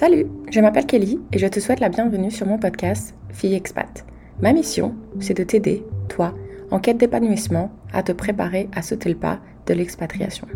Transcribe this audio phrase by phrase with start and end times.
[0.00, 4.06] Salut, je m'appelle Kelly et je te souhaite la bienvenue sur mon podcast Fille Expat.
[4.40, 6.34] Ma mission, c'est de t'aider, toi,
[6.70, 10.46] en quête d'épanouissement, à te préparer à sauter le pas de l'expatriation.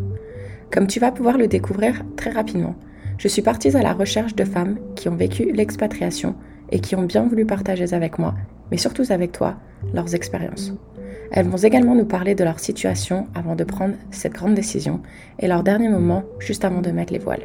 [0.73, 2.75] Comme tu vas pouvoir le découvrir très rapidement,
[3.19, 6.37] je suis partie à la recherche de femmes qui ont vécu l'expatriation
[6.73, 8.35] et qui ont bien voulu partager avec moi,
[8.71, 9.57] mais surtout avec toi,
[9.93, 10.73] leurs expériences.
[11.33, 15.03] Elles vont également nous parler de leur situation avant de prendre cette grande décision
[15.39, 17.45] et leur dernier moment juste avant de mettre les voiles.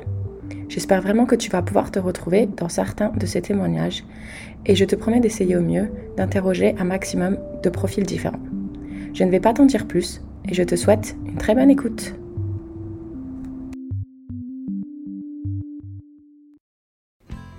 [0.69, 4.03] J'espère vraiment que tu vas pouvoir te retrouver dans certains de ces témoignages
[4.67, 8.39] et je te promets d'essayer au mieux d'interroger un maximum de profils différents.
[9.15, 12.13] Je ne vais pas t'en dire plus et je te souhaite une très bonne écoute.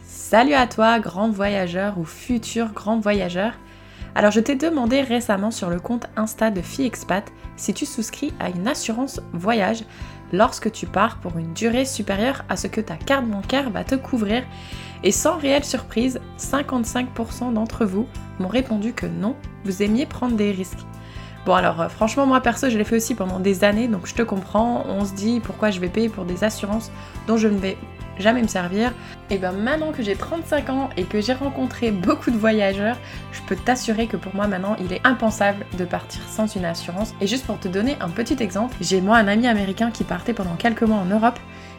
[0.04, 3.54] Salut à toi, grand voyageur ou futur grand voyageur.
[4.14, 7.24] Alors je t'ai demandé récemment sur le compte Insta de FiExpat
[7.56, 9.84] si tu souscris à une assurance voyage
[10.32, 13.94] lorsque tu pars pour une durée supérieure à ce que ta carte bancaire va te
[13.94, 14.42] couvrir.
[15.02, 18.06] Et sans réelle surprise, 55% d'entre vous
[18.38, 20.86] m'ont répondu que non, vous aimiez prendre des risques.
[21.46, 24.14] Bon alors euh, franchement moi perso je l'ai fait aussi pendant des années donc je
[24.14, 26.90] te comprends, on se dit pourquoi je vais payer pour des assurances
[27.26, 27.78] dont je ne vais
[28.20, 28.92] jamais me servir.
[29.30, 32.96] Et bien maintenant que j'ai 35 ans et que j'ai rencontré beaucoup de voyageurs,
[33.32, 37.14] je peux t'assurer que pour moi maintenant il est impensable de partir sans une assurance.
[37.20, 40.34] Et juste pour te donner un petit exemple, j'ai moi un ami américain qui partait
[40.34, 41.38] pendant quelques mois en Europe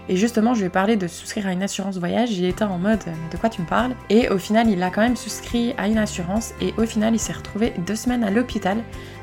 [0.09, 2.31] et justement, je lui ai parlé de souscrire à une assurance voyage.
[2.31, 3.95] Il était en mode de quoi tu me parles?
[4.09, 6.53] Et au final, il a quand même souscrit à une assurance.
[6.61, 8.77] Et au final, il s'est retrouvé deux semaines à l'hôpital.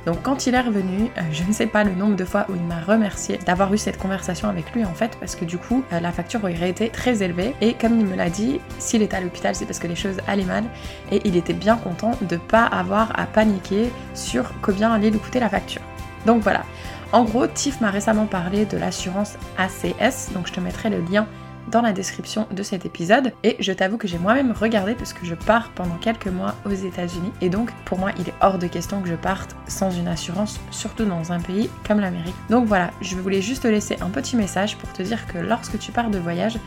[0.07, 2.55] Donc quand il est revenu, euh, je ne sais pas le nombre de fois où
[2.55, 5.85] il m'a remercié d'avoir eu cette conversation avec lui en fait, parce que du coup,
[5.93, 7.55] euh, la facture aurait été très élevée.
[7.61, 10.17] Et comme il me l'a dit, s'il était à l'hôpital, c'est parce que les choses
[10.27, 10.65] allaient mal.
[11.13, 15.19] Et il était bien content de ne pas avoir à paniquer sur combien allait lui
[15.19, 15.83] coûter la facture.
[16.25, 16.65] Donc voilà.
[17.11, 21.27] En gros, Tiff m'a récemment parlé de l'assurance ACS, donc je te mettrai le lien
[21.70, 23.33] dans la description de cet épisode.
[23.45, 26.75] Et je t'avoue que j'ai moi-même regardé parce que je pars pendant quelques mois aux
[26.75, 27.33] États-Unis.
[27.41, 30.61] Et donc, pour moi, il est hors de question que je parte sans une assurance,
[30.70, 32.35] surtout dans un pays comme l'Amérique.
[32.51, 35.79] Donc voilà, je voulais juste te laisser un petit message pour te dire que lorsque
[35.79, 36.58] tu pars de voyage,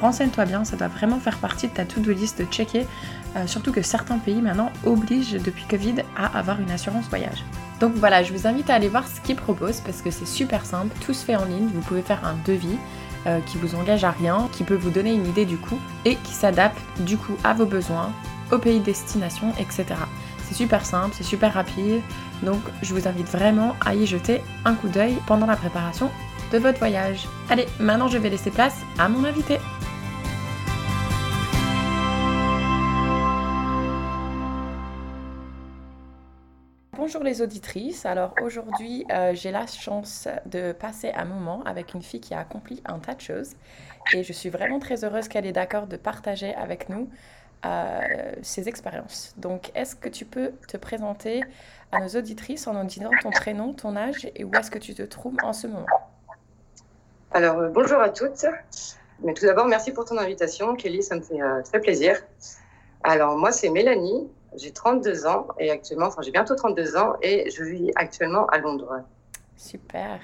[0.00, 2.86] renseigne-toi bien, ça doit vraiment faire partie de ta to-do list de checker.
[3.36, 7.44] Euh, surtout que certains pays maintenant obligent depuis Covid à avoir une assurance voyage.
[7.82, 10.64] Donc voilà, je vous invite à aller voir ce qu'ils proposent parce que c'est super
[10.64, 12.78] simple, tout se fait en ligne, vous pouvez faire un devis
[13.26, 16.14] euh, qui vous engage à rien, qui peut vous donner une idée du coût et
[16.14, 18.12] qui s'adapte du coup à vos besoins,
[18.52, 19.86] au pays destination, etc.
[20.44, 22.02] C'est super simple, c'est super rapide,
[22.44, 26.08] donc je vous invite vraiment à y jeter un coup d'œil pendant la préparation
[26.52, 27.26] de votre voyage.
[27.50, 29.58] Allez, maintenant je vais laisser place à mon invité.
[37.04, 38.06] Bonjour les auditrices.
[38.06, 42.38] Alors aujourd'hui, euh, j'ai la chance de passer un moment avec une fille qui a
[42.38, 43.54] accompli un tas de choses
[44.14, 47.10] et je suis vraiment très heureuse qu'elle est d'accord de partager avec nous
[47.66, 47.98] euh,
[48.42, 49.34] ses expériences.
[49.36, 51.42] Donc, est-ce que tu peux te présenter
[51.90, 54.94] à nos auditrices en nous disant ton prénom, ton âge et où est-ce que tu
[54.94, 55.86] te trouves en ce moment?
[57.32, 58.46] Alors, euh, bonjour à toutes.
[59.24, 62.16] Mais tout d'abord, merci pour ton invitation, Kelly, ça me fait très plaisir.
[63.02, 67.50] Alors, moi, c'est Mélanie, j'ai 32 ans et actuellement, enfin j'ai bientôt 32 ans et
[67.50, 69.02] je vis actuellement à Londres.
[69.56, 70.20] Super.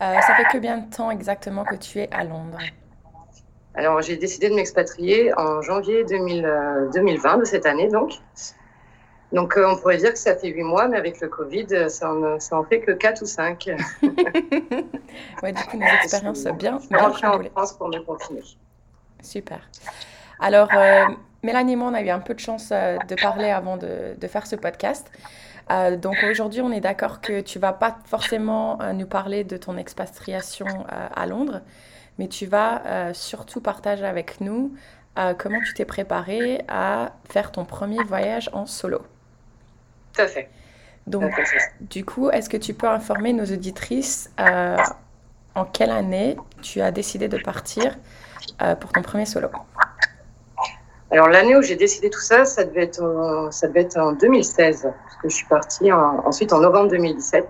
[0.00, 2.58] Euh, ça fait combien de temps exactement que tu es à Londres?
[3.74, 8.12] Alors j'ai décidé de m'expatrier en janvier 2020 euh, de cette année donc.
[9.32, 12.10] Donc euh, on pourrait dire que ça fait 8 mois, mais avec le Covid, ça
[12.10, 13.66] en, ça en fait que 4 ou 5.
[15.42, 18.42] ouais, du coup, nos expériences bien, bien en France pour me confiner.
[19.22, 19.60] Super.
[20.40, 20.68] Alors,
[21.42, 24.16] Mélanie et moi, on a eu un peu de chance euh, de parler avant de,
[24.26, 25.10] faire ce podcast.
[25.70, 29.56] Euh, donc aujourd'hui, on est d'accord que tu vas pas forcément euh, nous parler de
[29.56, 31.60] ton expatriation à Londres,
[32.18, 34.74] mais tu vas surtout partager avec nous
[35.36, 38.98] comment tu t'es préparé à faire ton premier voyage en solo.
[40.14, 40.48] Tout à fait.
[41.06, 41.32] Donc,
[41.80, 47.28] du coup, est-ce que tu peux informer nos auditrices en quelle année tu as décidé
[47.28, 47.98] de partir
[48.80, 49.48] pour ton premier solo?
[51.10, 54.12] Alors l'année où j'ai décidé tout ça, ça devait être, en, ça devait être en
[54.12, 57.46] 2016, parce que je suis partie ensuite en novembre 2017.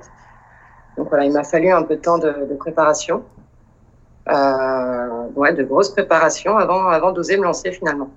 [0.96, 3.24] Donc voilà, il m'a fallu un peu de temps de, préparation,
[4.28, 8.10] euh, ouais, de grosses préparations avant, avant d'oser me lancer finalement.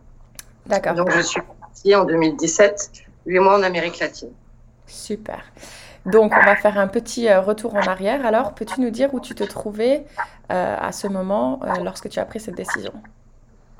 [0.67, 0.93] D'accord.
[0.93, 2.91] Donc je suis partie en 2017,
[3.25, 4.31] huit mois en Amérique latine.
[4.85, 5.43] Super.
[6.05, 8.25] Donc, on va faire un petit euh, retour en arrière.
[8.25, 10.03] Alors, peux-tu nous dire où tu te trouvais
[10.51, 12.91] euh, à ce moment lorsque tu as pris cette décision?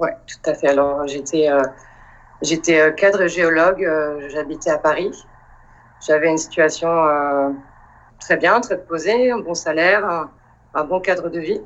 [0.02, 0.70] Oui, tout à fait.
[0.70, 1.62] Alors, j'étais euh,
[2.42, 5.12] j'étais euh, cadre géologue, euh, j'habitais à Paris.
[6.06, 6.90] J'avais une situation
[8.20, 10.28] très bien, très posée, un bon salaire,
[10.74, 11.62] un, bon cadre de vie.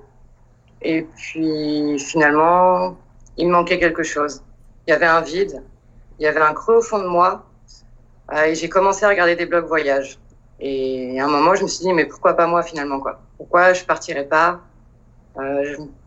[0.81, 2.97] Et puis, finalement,
[3.37, 4.43] il me manquait quelque chose.
[4.85, 5.63] Il y avait un vide,
[6.19, 7.45] il y avait un creux au fond de moi.
[8.45, 10.19] Et j'ai commencé à regarder des blogs voyage.
[10.59, 13.21] Et à un moment, je me suis dit, mais pourquoi pas moi finalement quoi?
[13.37, 14.59] Pourquoi je partirais pas?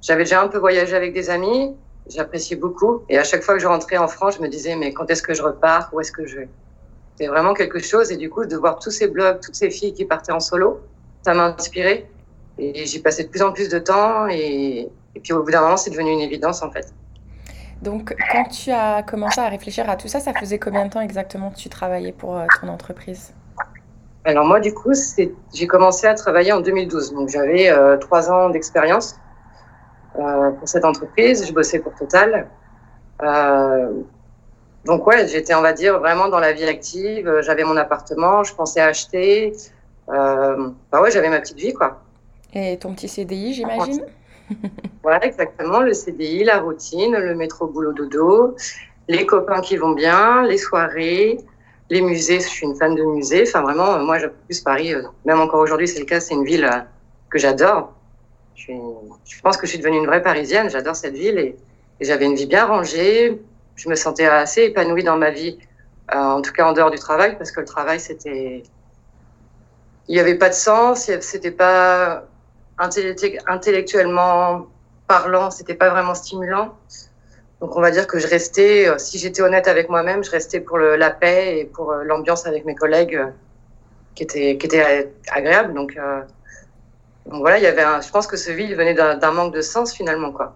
[0.03, 1.75] J'avais déjà un peu voyagé avec des amis,
[2.09, 3.03] j'appréciais beaucoup.
[3.09, 5.23] Et à chaque fois que je rentrais en France, je me disais, mais quand est-ce
[5.23, 5.91] que je repars?
[5.93, 6.49] Où est-ce que je vais?
[7.17, 8.11] C'était vraiment quelque chose.
[8.13, 10.81] Et du coup, de voir tous ces blogs, toutes ces filles qui partaient en solo,
[11.25, 12.09] ça m'a inspiré.
[12.59, 14.29] Et j'y passais de plus en plus de temps.
[14.29, 16.93] Et, et puis au bout d'un moment, c'est devenu une évidence en fait.
[17.83, 21.01] Donc, quand tu as commencé à réfléchir à tout ça, ça faisait combien de temps
[21.01, 23.33] exactement que tu travaillais pour euh, ton entreprise?
[24.25, 24.93] Alors moi, du coup,
[25.55, 27.15] j'ai commencé à travailler en 2012.
[27.15, 29.17] Donc, j'avais euh, trois ans d'expérience
[30.59, 31.47] pour cette entreprise.
[31.47, 32.49] Je bossais pour Total.
[33.23, 33.93] Euh,
[34.85, 37.41] donc, ouais, j'étais, on va dire, vraiment dans la vie active.
[37.41, 39.53] J'avais mon appartement, je pensais acheter.
[40.07, 42.01] bah ouais, j'avais ma petite vie, quoi.
[42.55, 44.05] Et ton petit CDI, j'imagine?
[45.03, 45.81] Voilà, exactement.
[45.81, 48.57] Le CDI, la routine, le métro boulot dodo,
[49.09, 51.39] les copains qui vont bien, les soirées,
[51.91, 52.41] les musées.
[52.41, 53.45] Je suis une fan de musées.
[53.47, 56.65] Enfin, vraiment, moi, plus Paris, euh, même encore aujourd'hui, c'est le cas, c'est une ville
[56.65, 56.81] euh,
[57.31, 57.93] que j'adore.
[58.59, 60.69] Je, pense que je suis devenue une vraie Parisienne.
[60.69, 61.57] J'adore cette ville et,
[62.01, 63.41] j'avais une vie bien rangée.
[63.77, 65.59] Je me sentais assez épanouie dans ma vie,
[66.13, 68.63] euh, en tout cas en dehors du travail, parce que le travail, c'était.
[70.09, 72.25] Il n'y avait pas de sens, c'était pas
[72.79, 74.67] intellectuellement
[75.07, 76.75] parlant, c'était pas vraiment stimulant.
[77.61, 80.61] Donc on va dire que je restais, euh, si j'étais honnête avec moi-même, je restais
[80.61, 83.21] pour la paix et pour euh, l'ambiance avec mes collègues
[84.15, 85.75] qui était agréable.
[85.75, 85.99] Donc,
[87.29, 89.61] donc voilà, il y avait, un, je pense que ce vide venait d'un manque de
[89.61, 90.55] sens finalement quoi.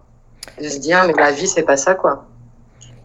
[0.59, 2.25] Je me dis ah, mais la vie c'est pas ça quoi.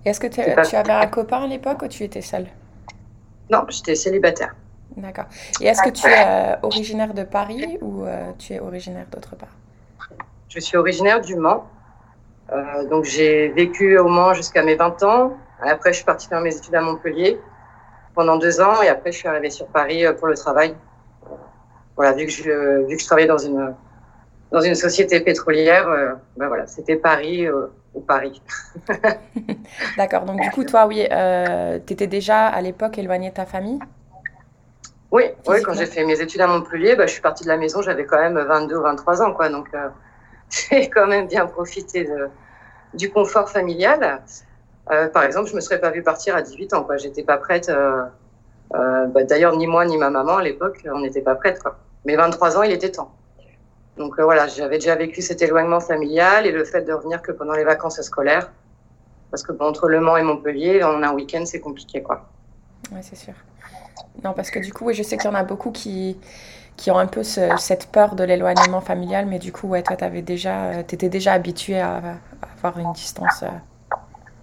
[0.06, 2.48] Est-ce que tu avais un copain à l'époque ou tu étais seule
[3.50, 4.56] Non, j'étais célibataire.
[4.96, 5.26] D'accord.
[5.62, 9.36] Et est-ce que tu es euh, originaire de Paris ou euh, tu es originaire d'autre
[9.36, 9.50] part?
[10.48, 11.68] Je suis originaire du Mans.
[12.54, 15.38] Euh, donc j'ai vécu au Mans jusqu'à mes 20 ans.
[15.62, 17.40] Après, je suis partie faire mes études à Montpellier
[18.16, 20.74] pendant deux ans et après, je suis arrivée sur Paris pour le travail.
[21.98, 23.76] Voilà, vu que je, vu que je travaillais dans une,
[24.52, 25.88] dans une société pétrolière,
[26.38, 28.42] ben voilà, c'était Paris ou Paris.
[29.98, 30.24] D'accord.
[30.24, 31.04] Donc du coup, toi, oui,
[31.86, 33.80] tu étais déjà à l'époque éloignée de ta famille?
[35.12, 37.58] Oui, oui quand j'ai fait mes études à Montpellier, bah, je suis partie de la
[37.58, 39.34] maison, j'avais quand même 22 ou 23 ans.
[39.34, 39.88] Quoi, donc, euh,
[40.50, 42.30] j'ai quand même bien profité de,
[42.94, 44.22] du confort familial.
[44.92, 46.84] Euh, par exemple, je me serais pas vue partir à 18 ans.
[46.84, 46.98] Quoi.
[46.98, 47.70] J'étais pas prête.
[47.70, 48.04] Euh,
[48.76, 51.62] euh, bah, D'ailleurs, ni moi ni ma maman à l'époque, on n'était pas prêtes.
[51.62, 51.78] Quoi.
[52.08, 53.12] Mais 23 ans, il était temps.
[53.98, 57.34] Donc euh, voilà, j'avais déjà vécu cet éloignement familial et le fait de revenir que
[57.34, 58.50] pendant les vacances scolaires.
[59.30, 62.02] Parce que bon, entre Le Mans et Montpellier, on a un week-end, c'est compliqué.
[62.02, 62.30] quoi.
[62.94, 63.34] Oui, c'est sûr.
[64.24, 66.18] Non, parce que du coup, je sais qu'il y en a beaucoup qui,
[66.78, 70.22] qui ont un peu cette peur de l'éloignement familial, mais du coup, ouais, toi, tu
[70.22, 72.02] déjà, euh, étais déjà habitué à,
[72.56, 73.44] avoir une distance.
[73.44, 73.98] Euh.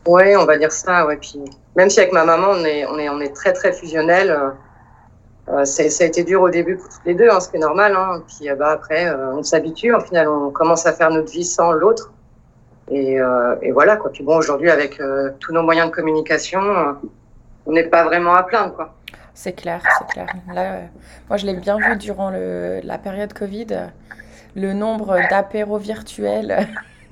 [0.06, 1.06] Oui, on va dire ça.
[1.06, 1.16] Ouais.
[1.16, 1.40] Puis,
[1.76, 4.38] même si avec ma maman, on est, on est, on est très, très fusionnels,
[5.48, 7.60] euh, ça a été dur au début pour toutes les deux, hein, ce qui est
[7.60, 7.94] normal.
[7.96, 8.22] Hein.
[8.26, 9.94] Puis bah, après, on s'habitue.
[9.94, 12.12] Au final, on commence à faire notre vie sans l'autre.
[12.90, 13.18] Et,
[13.62, 13.96] et, voilà.
[13.96, 14.10] Quoi.
[14.10, 15.00] Puis bon, aujourd'hui, avec
[15.40, 16.60] tous nos moyens de communication,
[17.66, 18.74] on n'est pas vraiment à plaindre.
[18.74, 18.94] Quoi.
[19.34, 20.26] C'est clair, c'est clair.
[20.52, 20.80] Là, euh,
[21.28, 23.88] moi, je l'ai bien vu durant le, la période Covid,
[24.54, 26.68] le nombre d'apéros virtuels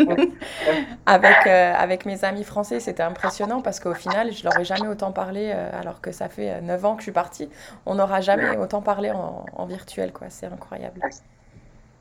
[1.06, 4.88] avec, euh, avec mes amis français, c'était impressionnant parce qu'au final, je leur ai jamais
[4.88, 7.50] autant parlé, euh, alors que ça fait 9 ans que je suis partie.
[7.86, 10.28] On n'aura jamais autant parlé en, en virtuel, quoi.
[10.30, 11.00] C'est incroyable.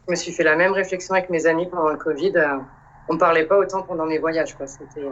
[0.07, 2.33] Je me suis fait la même réflexion avec mes amis pendant le Covid.
[3.07, 4.67] on ne parlait pas autant pendant mes voyages, quoi.
[4.67, 5.05] C'était.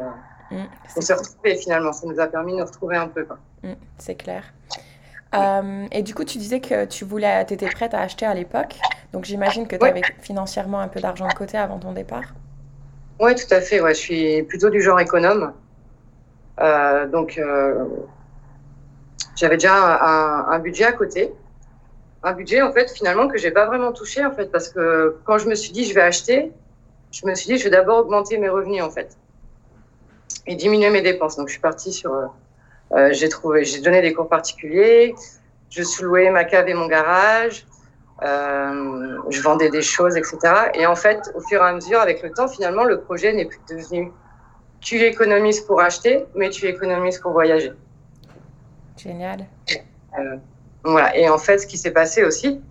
[0.51, 0.63] Mmh,
[0.95, 3.25] on s'est retrouvés finalement, ça nous a permis de nous retrouver un peu.
[3.63, 4.43] Mmh, c'est clair.
[5.35, 8.75] Euh, et du coup, tu disais que tu voulais, étais prête à acheter à l'époque.
[9.13, 12.33] Donc, j'imagine que tu avais financièrement un peu d'argent de côté avant ton départ.
[13.19, 13.81] Oui, tout à fait.
[13.81, 13.93] Ouais.
[13.93, 15.53] Je suis plutôt du genre économe.
[16.59, 17.85] Euh, donc, euh,
[19.35, 21.31] j'avais déjà un, un, budget à côté.
[22.23, 25.37] Un budget, en fait, finalement, que j'ai pas vraiment touché, en fait, parce que quand
[25.37, 26.51] je me suis dit je vais acheter,
[27.11, 29.17] je me suis dit je vais d'abord augmenter mes revenus, en fait,
[30.45, 31.37] et diminuer mes dépenses.
[31.37, 32.13] Donc, je suis partie sur
[32.93, 35.15] euh, j'ai trouvé, j'ai donné des cours particuliers,
[35.69, 37.65] je sous-louais ma cave et mon garage,
[38.23, 40.37] euh, je vendais des choses, etc.
[40.73, 43.45] Et en fait, au fur et à mesure, avec le temps, finalement, le projet n'est
[43.45, 44.11] plus devenu
[44.81, 47.73] tu économises pour acheter, mais tu économises pour voyager.
[48.95, 49.45] Génial.
[50.17, 50.37] Euh,
[50.85, 51.15] voilà.
[51.17, 52.61] Et en fait, ce qui s'est passé aussi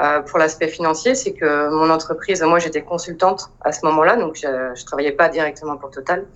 [0.00, 4.36] euh, pour l'aspect financier, c'est que mon entreprise, moi j'étais consultante à ce moment-là, donc
[4.36, 6.26] je ne travaillais pas directement pour Total.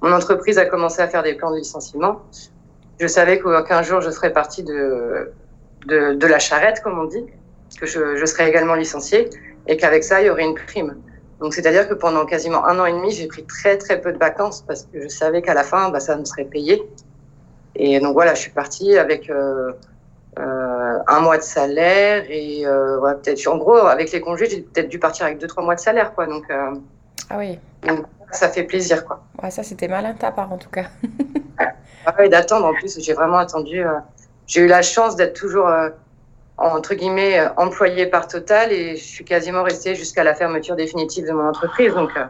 [0.00, 2.22] Mon entreprise a commencé à faire des plans de licenciement
[3.00, 5.32] je savais qu'un jour je ferais partie de,
[5.86, 7.24] de, de, la charrette, comme on dit,
[7.78, 9.30] que je, je serais également licenciée
[9.66, 10.96] et qu'avec ça, il y aurait une prime.
[11.40, 14.18] Donc, c'est-à-dire que pendant quasiment un an et demi, j'ai pris très, très peu de
[14.18, 16.82] vacances parce que je savais qu'à la fin, bah, ça me serait payé.
[17.76, 19.72] Et donc, voilà, je suis partie avec euh,
[20.38, 24.62] euh, un mois de salaire et euh, ouais, peut-être, en gros, avec les congés, j'ai
[24.62, 26.26] peut-être dû partir avec deux, trois mois de salaire, quoi.
[26.26, 26.74] Donc, euh,
[27.30, 27.58] ah oui.
[27.86, 29.22] Donc, ça fait plaisir, quoi.
[29.40, 30.86] Ouais, ça, c'était malin ta part, en tout cas.
[32.18, 33.84] et d'attendre, en plus, j'ai vraiment attendu.
[34.48, 35.68] J'ai eu la chance d'être toujours
[36.58, 41.26] entre guillemets, euh, employée par Total et je suis quasiment restée jusqu'à la fermeture définitive
[41.26, 41.94] de mon entreprise.
[41.94, 42.24] Donc, euh,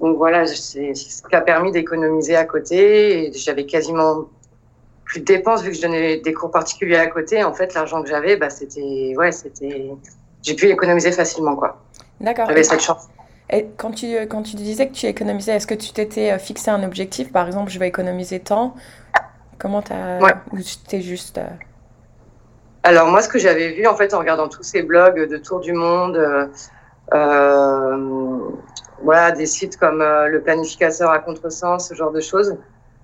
[0.00, 3.30] donc voilà, c'est ce qui a permis d'économiser à côté.
[3.34, 4.24] J'avais quasiment
[5.04, 7.44] plus de dépenses vu que je donnais des cours particuliers à côté.
[7.44, 9.90] En fait, l'argent que j'avais, bah, c'était, ouais, c'était,
[10.42, 11.82] j'ai pu économiser facilement, quoi.
[12.20, 12.46] D'accord.
[12.48, 13.08] J'avais cette chance.
[13.50, 16.70] Et quand tu, quand tu disais que tu économisais, est-ce que tu t'étais euh, fixé
[16.70, 17.30] un objectif?
[17.30, 18.74] Par exemple, je vais économiser tant
[19.58, 20.18] Comment tu as.
[20.18, 20.32] Ouais.
[20.52, 21.38] Ou t'es juste.
[22.84, 25.60] Alors moi, ce que j'avais vu en fait en regardant tous ces blogs de tour
[25.60, 26.46] du monde, euh,
[27.14, 28.38] euh,
[29.04, 32.56] voilà, des sites comme euh, le planificateur à contresens, ce genre de choses,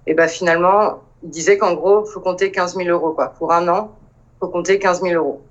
[0.09, 3.29] et ben finalement, il disait qu'en gros, faut compter 15 000 euros quoi.
[3.39, 3.95] Pour un an,
[4.41, 5.43] faut compter 15 000 euros.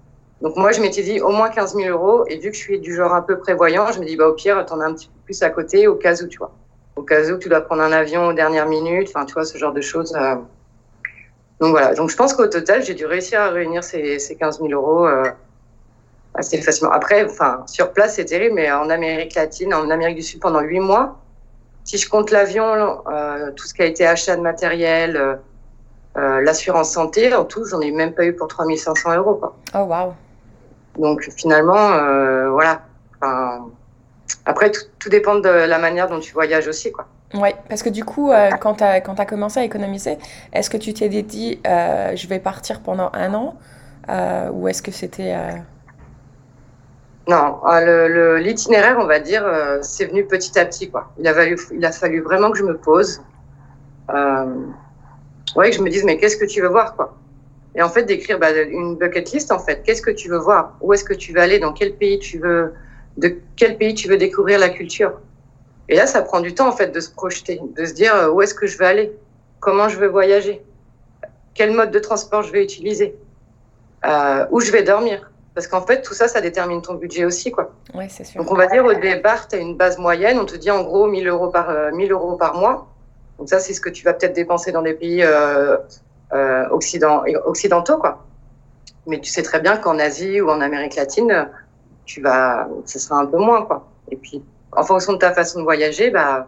[0.41, 2.79] Donc moi, je m'étais dit au moins 15 000 euros, et vu que je suis
[2.81, 5.07] du genre un peu prévoyant, je me dis bah au pire, t'en as un petit
[5.07, 6.51] peu plus à côté au cas où tu vois,
[6.97, 9.57] au cas où tu dois prendre un avion aux dernières minutes, enfin tu vois ce
[9.57, 10.13] genre de choses.
[11.59, 14.59] Donc voilà, donc je pense qu'au total, j'ai dû réussir à réunir ces, ces 15
[14.59, 15.23] 000 euros euh,
[16.35, 16.91] assez facilement.
[16.91, 20.61] Après, enfin, sur place, c'est terrible, mais en Amérique latine, en Amérique du Sud, pendant
[20.61, 21.17] huit mois,
[21.83, 25.35] si je compte l'avion, euh, tout ce qui a été achat de matériel, euh,
[26.17, 29.35] euh l'assurance santé, en tout, j'en ai même pas eu pour 3 500 euros.
[29.35, 29.55] Quoi.
[29.73, 30.13] Oh, waouh!
[30.99, 32.81] Donc finalement, euh, voilà.
[33.15, 33.67] Enfin,
[34.45, 37.07] après, tout, tout dépend de la manière dont tu voyages aussi, quoi.
[37.33, 40.17] Oui, parce que du coup, euh, quand tu as, as, commencé à économiser,
[40.53, 43.57] est-ce que tu t'es dit, euh, je vais partir pendant un an
[44.09, 45.35] euh, Ou est-ce que c'était...
[47.27, 47.59] Non,
[48.37, 49.45] l'itinéraire, on va dire,
[49.81, 50.89] c'est venu petit à petit.
[50.89, 51.11] Quoi.
[51.19, 53.21] Il, a fallu, il a fallu vraiment que je me pose.
[54.09, 57.17] Ouais, que je me dise, mais qu'est-ce que tu veux voir quoi?
[57.75, 59.83] Et en fait, d'écrire bah, une bucket list, en fait.
[59.83, 60.77] Qu'est-ce que tu veux voir?
[60.79, 61.59] Où est-ce que tu veux aller?
[61.59, 62.73] Dans quel pays tu veux...
[63.17, 65.19] De quel pays tu veux découvrir la culture?
[65.89, 68.29] Et là, ça prend du temps en fait de se projeter, de se dire euh,
[68.29, 69.17] où est-ce que je vais aller,
[69.59, 70.63] comment je vais voyager,
[71.53, 73.15] quel mode de transport je vais utiliser,
[74.05, 75.31] euh, où je vais dormir?
[75.57, 77.71] Parce qu'en fait, tout ça, ça détermine ton budget aussi, quoi.
[77.95, 78.39] Oui, c'est sûr.
[78.39, 80.83] Donc, on va dire au départ, tu as une base moyenne, on te dit en
[80.83, 82.87] gros 1000 euros par, euh, 1000 euros par mois.
[83.39, 85.77] Donc, ça, c'est ce que tu vas peut-être dépenser dans des pays euh,
[86.31, 88.23] euh, occident, occidentaux, quoi.
[89.07, 91.49] Mais tu sais très bien qu'en Asie ou en Amérique latine,
[92.05, 93.89] tu vas, ce sera un peu moins, quoi.
[94.11, 96.47] Et puis, en fonction de ta façon de voyager, bah,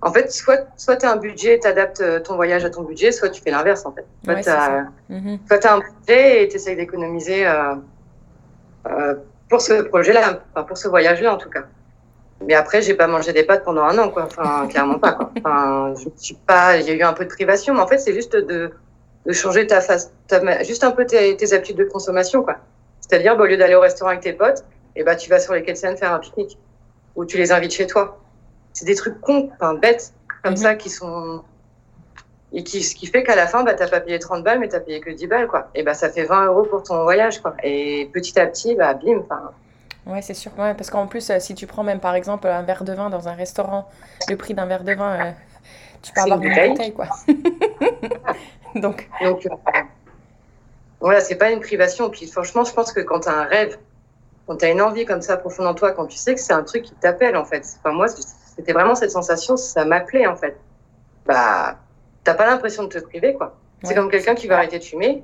[0.00, 3.10] en fait, soit, soit tu as un budget, tu adaptes ton voyage à ton budget,
[3.10, 4.04] soit tu fais l'inverse, en fait.
[4.24, 5.38] Soit Ouais, tu as, Mhm.
[5.50, 7.74] un budget et tu essayes d'économiser euh,
[8.90, 9.14] euh,
[9.48, 11.64] pour ce projet-là, enfin, pour ce voyage-là, en tout cas.
[12.46, 14.24] Mais après, j'ai pas mangé des pâtes pendant un an, quoi.
[14.24, 15.30] Enfin, clairement pas, quoi.
[15.38, 17.98] Enfin, je suis pas, il y a eu un peu de privation, mais en fait,
[17.98, 18.72] c'est juste de,
[19.24, 22.56] de changer ta face, ta, juste un peu tes, tes habitudes de consommation, quoi.
[23.00, 24.64] C'est-à-dire, bah, au lieu d'aller au restaurant avec tes potes,
[24.96, 26.58] et bah, tu vas sur les quais de Seine faire un pique-nique
[27.16, 28.18] ou tu les invites chez toi.
[28.72, 30.56] C'est des trucs cons, enfin bêtes, comme Mhm.
[30.58, 31.42] ça, qui sont.
[32.52, 34.68] Et qui, ce qui fait qu'à la fin, bah, t'as pas payé 30 balles, mais
[34.68, 35.70] t'as payé que 10 balles, quoi.
[35.74, 37.54] Et bah, ça fait 20 euros pour ton voyage, quoi.
[37.64, 39.50] Et petit à petit, bah, bim, enfin.
[40.06, 40.52] Ouais, c'est sûr.
[40.58, 43.10] Ouais, parce qu'en plus, euh, si tu prends même par exemple un verre de vin
[43.10, 43.88] dans un restaurant,
[44.28, 45.30] le prix d'un verre de vin, euh,
[46.02, 46.70] tu peux avoir une une bouteille.
[46.70, 47.08] bouteille, quoi.
[48.76, 49.80] Donc, Donc, euh,
[51.00, 52.10] voilà, c'est pas une privation.
[52.10, 53.78] Puis franchement, je pense que quand t'as un rêve,
[54.46, 56.62] quand t'as une envie comme ça profonde en toi, quand tu sais que c'est un
[56.62, 57.64] truc qui t'appelle, en fait.
[57.78, 60.56] Enfin, moi, c'était vraiment cette sensation, ça m'appelait, en fait.
[61.26, 61.76] Bah,
[62.24, 63.56] t'as pas l'impression de te priver, quoi.
[63.82, 65.22] C'est comme quelqu'un qui va arrêter de fumer.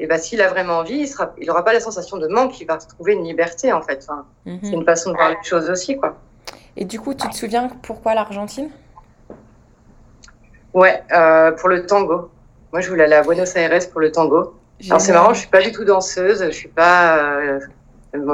[0.00, 2.60] Et bah, s'il a vraiment envie, il sera, il aura pas la sensation de manque,
[2.60, 4.00] il va trouver une liberté, en fait.
[4.02, 4.58] Enfin, Mhm.
[4.62, 6.16] c'est une façon de voir les choses aussi, quoi.
[6.76, 8.70] Et du coup, tu te souviens pourquoi l'Argentine?
[10.72, 12.30] Ouais, euh, pour le tango.
[12.72, 14.54] Moi, je voulais aller à Buenos Aires pour le tango.
[14.88, 17.16] Alors c'est marrant, je suis pas du tout danseuse, je suis pas.
[17.18, 17.60] euh,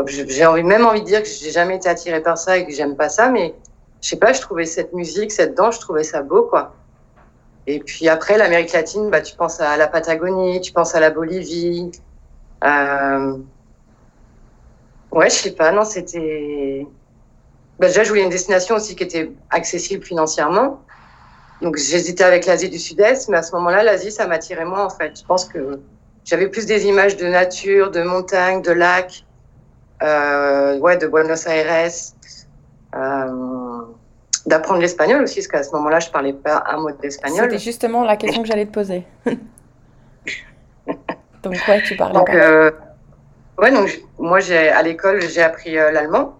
[0.07, 2.73] j'ai envie, même envie de dire que j'ai jamais été attirée par ça et que
[2.73, 3.55] j'aime pas ça, mais
[4.03, 6.75] je sais pas, je trouvais cette musique, cette danse, je trouvais ça beau, quoi.
[7.67, 11.11] Et puis après, l'Amérique latine, bah, tu penses à la Patagonie, tu penses à la
[11.11, 11.91] Bolivie.
[12.65, 13.37] Euh...
[15.13, 16.87] Ouais, je sais pas, non, c'était.
[17.79, 20.83] Bah, déjà, je voulais une destination aussi qui était accessible financièrement.
[21.61, 24.91] Donc j'hésitais avec l'Asie du Sud-Est, mais à ce moment-là, l'Asie, ça m'attirait moins, en
[24.91, 25.19] fait.
[25.21, 25.79] Je pense que
[26.25, 29.25] j'avais plus des images de nature, de montagnes, de lacs,
[30.03, 31.91] ouais, de Buenos Aires,
[32.95, 33.83] euh,
[34.47, 37.45] d'apprendre l'espagnol aussi, parce qu'à ce moment-là, je parlais pas un mot d'espagnol.
[37.45, 39.05] C'était justement la question que j'allais te poser.
[41.43, 42.71] Donc, ouais, tu parlais Donc, euh,
[43.57, 46.39] ouais, donc moi, j'ai à l'école, j'ai appris euh, l'allemand,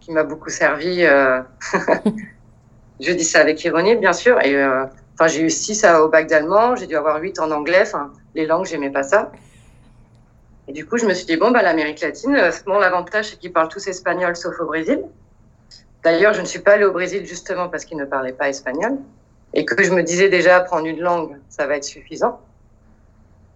[0.00, 1.04] qui m'a beaucoup servi.
[1.04, 1.42] Euh,
[3.00, 4.40] je dis ça avec ironie, bien sûr.
[4.42, 7.82] Et euh, enfin, j'ai eu 6 au bac d'allemand, j'ai dû avoir 8 en anglais.
[7.82, 9.30] Enfin, les langues, j'aimais pas ça.
[10.68, 13.36] Et du coup, je me suis dit, bon, bah, l'Amérique latine, euh, bon, l'avantage, c'est
[13.38, 15.02] qu'ils parlent tous espagnol, sauf au Brésil.
[16.04, 18.98] D'ailleurs, je ne suis pas allée au Brésil justement parce qu'ils ne parlaient pas espagnol.
[19.54, 22.40] Et que je me disais déjà, apprendre une langue, ça va être suffisant.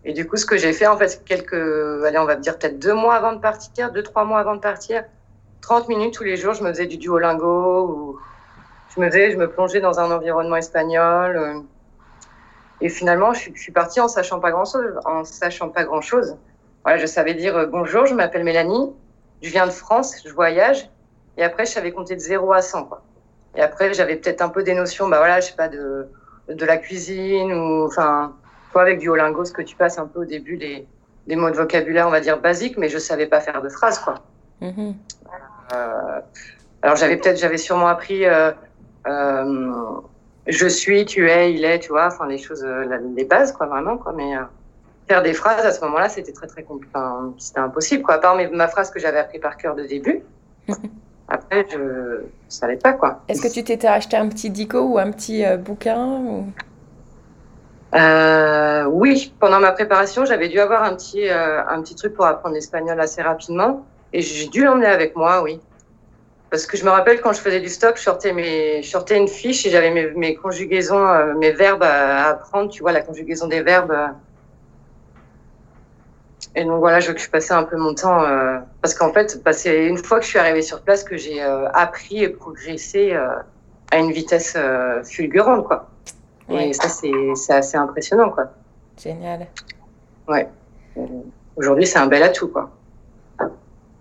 [0.04, 2.78] Et du coup, ce que j'ai fait, en fait, quelques, allez, on va dire peut-être
[2.78, 5.04] deux mois avant de partir, deux, trois mois avant de partir,
[5.60, 8.18] 30 minutes tous les jours, je me faisais du duolingo ou
[8.94, 11.36] je me faisais, je me plongeais dans un environnement espagnol.
[11.36, 11.60] Euh.
[12.80, 16.36] Et finalement, je suis, partie en sachant pas grand chose, en sachant pas grand chose.
[16.84, 18.92] Voilà, je savais dire euh, bonjour, je m'appelle Mélanie,
[19.42, 20.88] je viens de France, je voyage.
[21.36, 23.02] Et après, je savais compter de 0 à 100, quoi.
[23.56, 26.08] Et après, j'avais peut-être un peu des notions, bah voilà, je sais pas, de,
[26.48, 28.34] de la cuisine ou, enfin,
[28.72, 30.86] toi, avec Duolingo, ce que tu passes un peu au début, les,
[31.26, 33.98] des mots de vocabulaire, on va dire basiques, mais je savais pas faire de phrases,
[33.98, 34.14] quoi.
[34.62, 34.94] Mm-hmm.
[35.74, 36.20] Euh,
[36.82, 38.52] alors, j'avais peut-être, j'avais sûrement appris, euh,
[39.06, 39.72] euh,
[40.46, 42.66] je suis, tu es, il est, tu vois, enfin, les choses,
[43.14, 44.32] les bases, quoi, vraiment, quoi, mais
[45.12, 46.92] faire des phrases à ce moment-là, c'était très, très compliqué.
[46.94, 50.22] Enfin, c'était impossible, quoi, à part ma phrase que j'avais appris par cœur de début.
[51.28, 53.20] Après, je ne savais pas, quoi.
[53.28, 56.46] Est-ce que tu t'étais acheté un petit dico ou un petit bouquin ou...
[57.94, 62.24] Euh, oui, pendant ma préparation, j'avais dû avoir un petit, euh, un petit truc pour
[62.24, 63.84] apprendre l'espagnol assez rapidement.
[64.12, 65.60] Et j'ai dû l'emmener avec moi, oui.
[66.50, 69.16] Parce que je me rappelle quand je faisais du stop, je sortais, mes, je sortais
[69.16, 73.00] une fiche et j'avais mes, mes, conjugaisons, euh, mes verbes à, apprendre, tu vois, la
[73.00, 73.94] conjugaison des verbes.
[76.54, 78.22] Et donc voilà, je, passais un peu mon temps.
[78.22, 81.16] Euh, parce qu'en fait, bah, c'est une fois que je suis arrivée sur place que
[81.16, 84.56] j'ai appris et progressé à une vitesse
[85.04, 85.88] fulgurante, quoi.
[86.50, 88.50] Et ça, c'est assez impressionnant, quoi.
[89.02, 89.46] Génial.
[90.28, 90.48] Ouais.
[91.56, 92.70] Aujourd'hui, c'est un bel atout, quoi.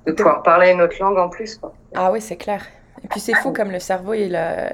[0.05, 1.73] De pouvoir parler une autre langue en plus, quoi.
[1.93, 2.65] Ah oui, c'est clair.
[3.03, 4.71] Et puis c'est fou comme le cerveau, il a...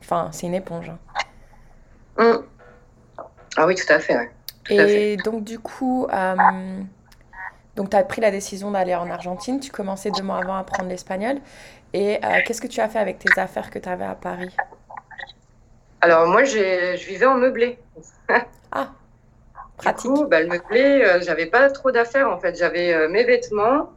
[0.00, 0.90] Enfin, c'est une éponge.
[0.90, 0.98] Hein.
[2.18, 2.44] Hum.
[3.56, 4.30] Ah oui, tout à fait, ouais.
[4.70, 6.34] Et donc, du coup, euh...
[7.76, 9.60] donc tu as pris la décision d'aller en Argentine.
[9.60, 11.38] Tu commençais deux mois avant à apprendre l'espagnol.
[11.92, 14.54] Et euh, qu'est-ce que tu as fait avec tes affaires que tu avais à Paris?
[16.04, 17.78] Alors moi, je vivais en meublé.
[18.72, 18.92] ah,
[19.78, 20.10] pratique.
[20.10, 22.56] Du coup, bah, le meublé, euh, j'avais pas trop d'affaires en fait.
[22.56, 23.90] J'avais euh, mes vêtements,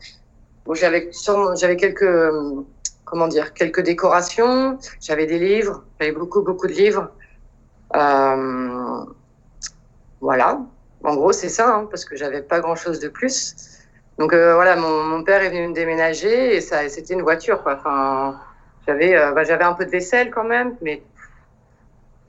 [0.73, 1.09] j'avais
[1.55, 2.63] j'avais quelques euh,
[3.03, 4.77] comment dire, quelques décorations.
[5.01, 7.11] J'avais des livres, j'avais beaucoup beaucoup de livres.
[10.21, 10.61] voilà.
[11.03, 13.55] En gros, c'est ça, hein, parce que j'avais pas grand chose de plus.
[14.17, 17.61] Donc voilà, mon, père est venu me déménager et ça, c'était une voiture.
[17.65, 18.35] Enfin,
[18.87, 21.03] j'avais, bah, j'avais un peu de vaisselle quand même, mais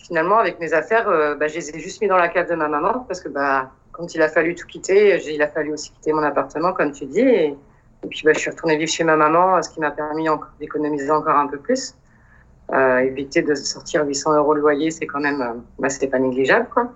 [0.08, 2.54] finalement, avec mes affaires, euh, bah, je les ai juste mis dans la cave de
[2.54, 5.92] ma maman parce que bah, quand il a fallu tout quitter, il a fallu aussi
[5.92, 7.20] quitter mon appartement, comme tu dis.
[7.20, 7.56] Et,
[8.08, 10.26] puis, bah, je suis retournée vivre chez ma maman, ce qui m'a permis
[10.58, 11.94] d'économiser encore un peu plus.
[12.72, 16.18] Euh, éviter de sortir 800 euros le loyer, c'est quand même, euh, bah, c'était pas
[16.18, 16.92] négligeable, quoi.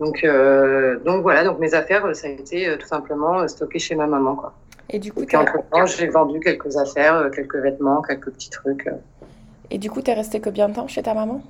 [0.00, 4.06] Donc, euh, donc voilà, donc mes affaires, ça a été tout simplement stocké chez ma
[4.06, 4.52] maman, quoi.
[4.90, 8.88] Et du coup, et entre temps, j'ai vendu quelques affaires, quelques vêtements, quelques petits trucs.
[9.70, 11.42] Et du coup, tu es resté combien de temps chez ta maman?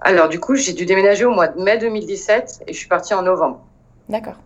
[0.00, 3.14] Alors, du coup, j'ai dû déménager au mois de mai 2017 et je suis partie
[3.14, 3.60] en novembre.
[4.08, 4.36] D'accord.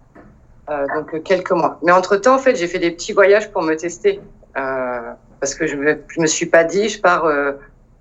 [0.69, 1.79] Euh, donc, euh, quelques mois.
[1.83, 4.21] Mais entre-temps, en fait, j'ai fait des petits voyages pour me tester.
[4.57, 7.25] Euh, parce que je me, me suis pas dit, je pars.
[7.25, 7.53] Euh,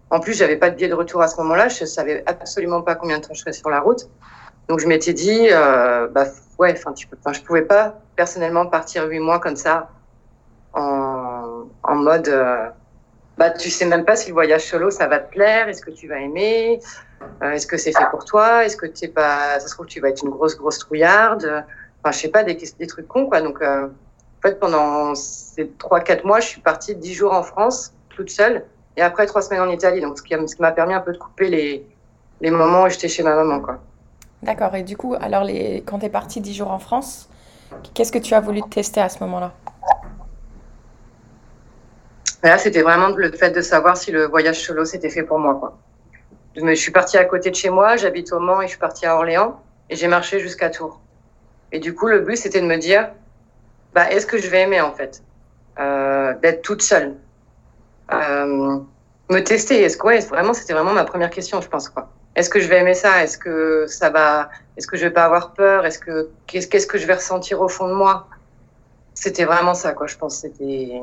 [0.09, 1.67] en plus, j'avais pas de billet de retour à ce moment-là.
[1.67, 4.07] Je savais absolument pas combien de temps je serais sur la route.
[4.69, 6.25] Donc, je m'étais dit, euh, bah,
[6.59, 9.89] ouais, enfin, tu peux, je pouvais pas personnellement partir huit mois comme ça
[10.73, 12.29] en, en mode
[13.37, 15.91] bah, tu sais même pas si le voyage solo, ça va te plaire, est-ce que
[15.91, 16.79] tu vas aimer,
[17.41, 19.99] euh, est-ce que c'est fait pour toi, est-ce que tu pas, ça se trouve, tu
[19.99, 21.65] vas être une grosse, grosse trouillarde,
[22.03, 23.41] enfin, je sais pas, des, des trucs cons, quoi.
[23.41, 27.43] Donc, euh, en fait, pendant ces trois, quatre mois, je suis partie dix jours en
[27.43, 28.65] France, toute seule,
[28.97, 30.01] et après trois semaines en Italie.
[30.01, 31.87] Donc, ce qui, m'a permis un peu de couper les,
[32.41, 33.79] les moments où j'étais chez ma maman, quoi.
[34.43, 34.75] D'accord.
[34.75, 35.47] Et du coup, alors,
[35.85, 37.29] quand tu es partie dix jours en France,
[37.93, 39.53] qu'est-ce que tu as voulu tester à ce moment-là?
[42.43, 45.77] Là, c'était vraiment le fait de savoir si le voyage solo c'était fait pour moi.
[46.55, 49.05] Je suis partie à côté de chez moi, j'habite au Mans et je suis partie
[49.05, 50.99] à Orléans et j'ai marché jusqu'à Tours.
[51.71, 53.09] Et du coup, le but c'était de me dire,
[53.93, 55.23] bah, est-ce que je vais aimer en fait?
[55.79, 57.15] Euh, d'être toute seule,
[58.11, 58.79] euh,
[59.29, 59.81] me tester.
[59.81, 62.09] Est-ce que ouais, vraiment c'était vraiment ma première question, je pense quoi.
[62.35, 63.23] Est-ce que je vais aimer ça?
[63.23, 65.85] Est-ce que ça va Est-ce que je vais pas avoir peur?
[65.85, 68.27] Est-ce que qu'est-ce que je vais ressentir au fond de moi?
[69.13, 70.07] C'était vraiment ça quoi.
[70.07, 71.01] Je pense c'était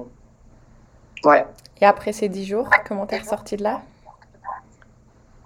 [1.25, 1.47] Ouais.
[1.81, 3.81] Et après ces dix jours, comment t'es ressortie de là?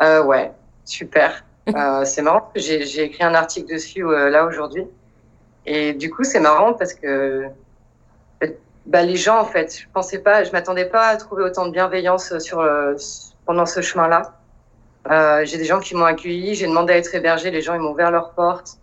[0.03, 0.53] Euh, Ouais,
[0.85, 1.45] super.
[1.75, 4.87] euh, c'est marrant, j'ai écrit un article dessus euh, là aujourd'hui.
[5.67, 7.49] Et du coup, c'est marrant parce que
[8.87, 11.73] bah, les gens, en fait, je pensais pas, je m'attendais pas à trouver autant de
[11.73, 12.95] bienveillance sur, euh,
[13.47, 14.35] pendant ce chemin-là.
[15.11, 17.81] Euh, j'ai des gens qui m'ont accueilli, j'ai demandé à être hébergé, les gens ils
[17.81, 18.79] m'ont ouvert leurs portes.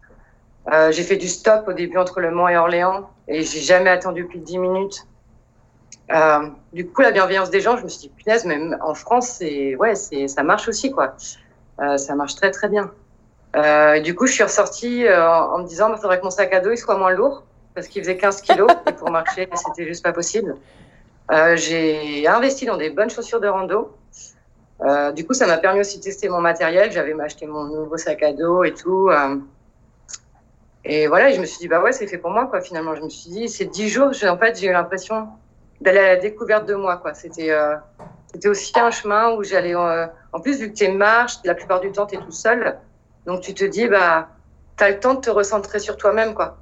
[0.72, 3.90] Euh, j'ai fait du stop au début entre Le Mans et Orléans et j'ai jamais
[3.90, 5.08] attendu plus de 10 minutes.
[6.12, 9.30] Euh, du coup, la bienveillance des gens, je me suis dit, punaise, même en France,
[9.40, 11.16] c'est, ouais, c'est, ça marche aussi, quoi.
[11.98, 12.92] Ça marche très, très bien.
[14.04, 16.60] Du coup, je suis ressortie en, me disant, il bah, faudrait que mon sac à
[16.60, 20.14] dos soit moins lourd parce qu'il faisait 15 kilos et pour marcher, c'était juste pas
[20.14, 20.58] possible.
[21.56, 23.96] J'ai investi dans des bonnes chaussures de rando.
[24.84, 26.92] Euh, du coup, ça m'a permis aussi de tester mon matériel.
[26.92, 29.10] J'avais acheté mon nouveau sac à dos et tout.
[29.10, 29.36] Euh,
[30.84, 32.96] et voilà, je me suis dit, bah ouais, c'est fait pour moi, quoi, finalement.
[32.96, 35.28] Je me suis dit, ces dix jours, en fait, j'ai eu l'impression
[35.80, 37.14] d'aller à la découverte de moi, quoi.
[37.14, 37.76] C'était, euh,
[38.46, 42.08] aussi un chemin où j'allais, en plus, vu que tu marches, la plupart du temps,
[42.08, 42.80] tu es tout seul.
[43.26, 44.30] Donc, tu te dis, bah,
[44.78, 46.58] tu as le temps de te recentrer sur toi-même, quoi.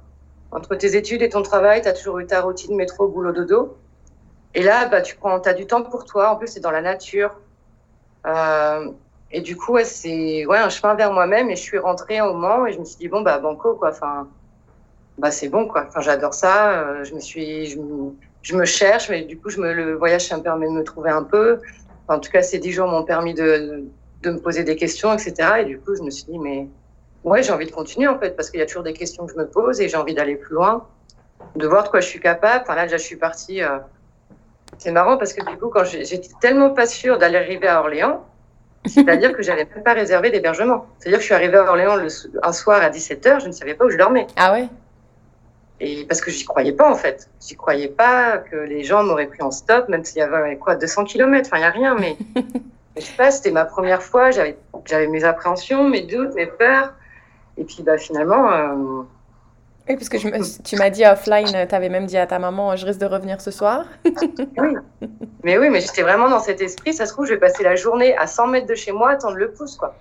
[0.52, 3.78] Entre tes études et ton travail, tu as toujours eu ta routine métro, boulot, dodo.
[4.54, 6.30] Et là, bah, tu prends, as du temps pour toi.
[6.30, 7.32] En plus, c'est dans la nature.
[8.26, 8.90] Euh,
[9.32, 11.50] et du coup, ouais, c'est ouais, un chemin vers moi-même.
[11.50, 13.90] Et je suis rentrée au Mans et je me suis dit, bon, bah, banco, quoi.
[13.90, 14.28] Enfin,
[15.18, 15.84] bah, c'est bon, quoi.
[15.88, 16.72] Enfin, j'adore ça.
[16.72, 17.66] Euh, je me suis,
[18.42, 20.84] je me, cherche, mais du coup, je me, le voyage, ça me permet de me
[20.84, 21.60] trouver un peu.
[22.08, 23.84] En tout cas, ces dix jours m'ont permis de,
[24.22, 25.34] de me poser des questions, etc.
[25.60, 26.68] Et du coup, je me suis dit, mais
[27.22, 29.32] ouais, j'ai envie de continuer, en fait, parce qu'il y a toujours des questions que
[29.32, 30.86] je me pose et j'ai envie d'aller plus loin,
[31.54, 32.62] de voir de quoi je suis capable.
[32.62, 33.62] Enfin, là, déjà, je suis partie.
[33.62, 33.78] Euh,
[34.78, 38.24] c'est marrant parce que du coup, quand j'étais tellement pas sûre d'aller arriver à Orléans,
[38.86, 40.86] c'est-à-dire que j'avais même pas réservé d'hébergement.
[40.98, 42.08] C'est-à-dire que je suis arrivée à Orléans le,
[42.42, 44.26] un soir à 17h, je ne savais pas où je dormais.
[44.36, 44.68] Ah ouais?
[45.80, 47.28] Et parce que j'y croyais pas, en fait.
[47.46, 50.76] J'y croyais pas que les gens m'auraient pris en stop, même s'il y avait quoi,
[50.76, 51.46] 200 km.
[51.46, 52.16] Enfin, il n'y a rien, mais
[52.96, 54.30] je sais pas, c'était ma première fois.
[54.30, 54.56] J'avais,
[54.86, 56.94] j'avais mes appréhensions, mes doutes, mes peurs.
[57.58, 58.50] Et puis, bah, finalement.
[58.50, 59.02] Euh,
[59.90, 62.38] oui, parce que je me, tu m'as dit offline, tu avais même dit à ta
[62.38, 63.86] maman, je risque de revenir ce soir.
[64.04, 64.74] oui.
[65.42, 66.92] Mais oui, mais j'étais vraiment dans cet esprit.
[66.92, 69.36] Ça se trouve, je vais passer la journée à 100 mètres de chez moi attendre
[69.36, 69.96] le pouce, quoi.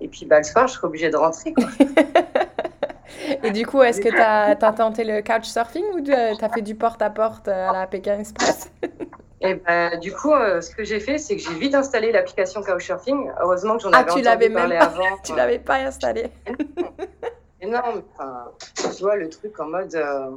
[0.00, 1.66] Et puis, bah, le soir, je serai obligée de rentrer, quoi.
[3.42, 6.74] Et du coup, est-ce que tu as, tenté le couchsurfing ou tu as fait du
[6.74, 8.70] porte-à-porte à la Pékin Express?
[9.40, 12.60] Et bah, du coup, euh, ce que j'ai fait, c'est que j'ai vite installé l'application
[12.60, 13.30] Couchsurfing.
[13.40, 15.16] Heureusement que j'en ah, avais tu entendu l'avais parler même pas, avant.
[15.22, 16.30] Tu l'avais pas installé.
[17.60, 18.02] Énorme.
[18.14, 18.52] Enfin,
[18.96, 19.94] tu vois, le truc en mode.
[19.94, 20.30] Euh...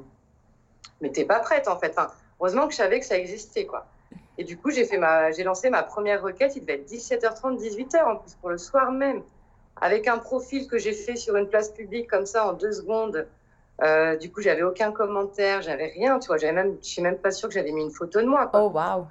[1.01, 1.91] Mais t'es pas prête, en fait.
[1.97, 2.07] Enfin,
[2.39, 3.85] heureusement que je savais que ça existait, quoi.
[4.37, 5.31] Et du coup, j'ai fait ma...
[5.31, 6.55] j'ai lancé ma première requête.
[6.55, 9.23] Il devait être 17h30, 18h, en plus, pour le soir même.
[9.79, 13.27] Avec un profil que j'ai fait sur une place publique, comme ça, en deux secondes.
[13.81, 16.37] Euh, du coup, j'avais aucun commentaire, j'avais rien, tu vois.
[16.37, 18.47] J'avais même, je suis même pas sûre que j'avais mis une photo de moi.
[18.47, 18.63] Quoi.
[18.63, 19.07] Oh, waouh!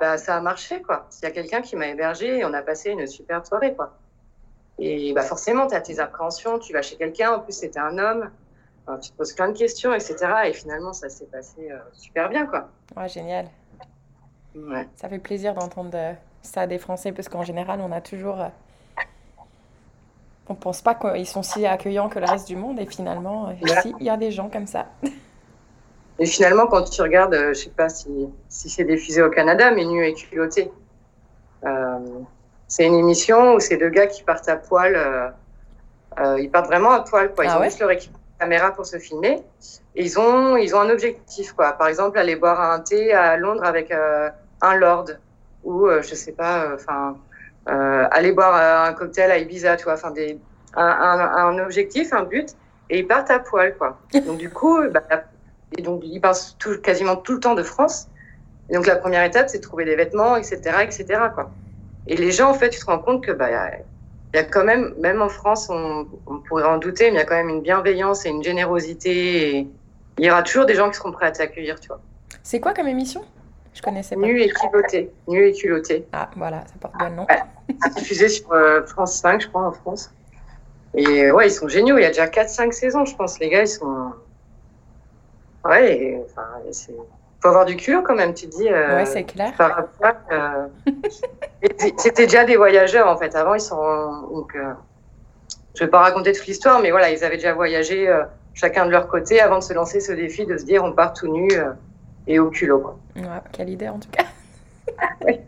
[0.00, 1.08] Bah, ça a marché, quoi.
[1.20, 3.96] Il y a quelqu'un qui m'a hébergé et on a passé une super soirée, quoi.
[4.78, 7.98] Et bah forcément, tu as tes appréhensions, tu vas chez quelqu'un, en plus c'était un
[7.98, 8.30] homme,
[9.02, 10.16] tu te poses plein de questions, etc.
[10.46, 12.68] Et finalement, ça s'est passé euh, super bien, quoi.
[12.96, 13.48] Ouais, génial.
[14.54, 14.86] Ouais.
[14.94, 16.12] Ça fait plaisir d'entendre euh,
[16.42, 18.40] ça des Français, parce qu'en général, on a toujours...
[18.40, 18.48] Euh...
[20.48, 23.92] On pense pas qu'ils sont si accueillants que le reste du monde, et finalement, si,
[23.98, 24.86] il y a des gens comme ça.
[26.18, 28.08] Et finalement, quand tu regardes, je sais pas si,
[28.48, 30.72] si c'est diffusé au Canada, mais Nu et culotté,
[31.62, 31.98] euh,
[32.68, 34.94] c'est une émission où c'est deux gars qui partent à poil.
[34.96, 35.28] euh,
[36.18, 37.44] euh, ils partent vraiment à poil, quoi.
[37.44, 39.42] Ils Ah ont ouais juste leur équipement caméra pour se filmer.
[39.94, 41.72] Et ils ont, ils ont un objectif, quoi.
[41.72, 44.28] Par exemple, aller boire un thé à Londres avec euh,
[44.60, 45.06] un lord.
[45.64, 47.16] Ou, euh, je sais pas, enfin,
[47.66, 48.54] aller boire
[48.86, 49.94] un cocktail à Ibiza, tu vois.
[49.94, 50.38] Enfin, des,
[50.74, 52.54] un, un, un objectif, un but.
[52.90, 53.98] Et ils partent à poil, quoi.
[54.26, 55.02] Donc, du coup, bah,
[55.76, 58.06] et donc, ils partent tout, quasiment tout le temps de France.
[58.70, 61.50] Et donc, la première étape, c'est de trouver des vêtements, etc., etc., quoi.
[62.06, 64.64] Et les gens, en fait, tu te rends compte que, bah, il y a quand
[64.64, 67.48] même, même en France, on, on pourrait en douter, mais il y a quand même
[67.48, 69.58] une bienveillance et une générosité.
[69.58, 69.68] Et
[70.18, 72.00] il y aura toujours des gens qui seront prêts à t'accueillir, tu vois.
[72.42, 73.22] C'est quoi comme émission?
[73.74, 74.22] Je connaissais pas.
[74.22, 75.10] Nu et culotté.
[75.28, 76.06] Nu et culotté.
[76.12, 77.26] Ah, voilà, ça porte bien le nom.
[77.28, 77.42] Ouais.
[77.96, 80.10] Diffusé sur euh, France 5, je crois, en France.
[80.94, 81.98] Et ouais, ils sont géniaux.
[81.98, 83.38] Il y a déjà 4-5 saisons, je pense.
[83.38, 84.12] Les gars, ils sont.
[85.64, 86.96] Ouais, et, enfin, c'est.
[87.46, 88.68] Faut avoir du culot quand même, tu te dis.
[88.68, 89.52] euh, Ouais, c'est clair.
[90.32, 90.66] euh,
[91.96, 93.36] C'était déjà des voyageurs en fait.
[93.36, 93.76] Avant, ils sont
[94.32, 94.56] donc.
[94.56, 94.72] euh,
[95.76, 98.12] je vais pas raconter toute l'histoire, mais voilà, ils avaient déjà voyagé
[98.52, 101.12] chacun de leur côté avant de se lancer ce défi de se dire on part
[101.12, 101.48] tout nu
[102.26, 102.80] et au culot.
[102.80, 102.98] Quoi.
[103.14, 104.24] Ouais, quelle idée en tout cas.
[105.20, 105.38] Oui.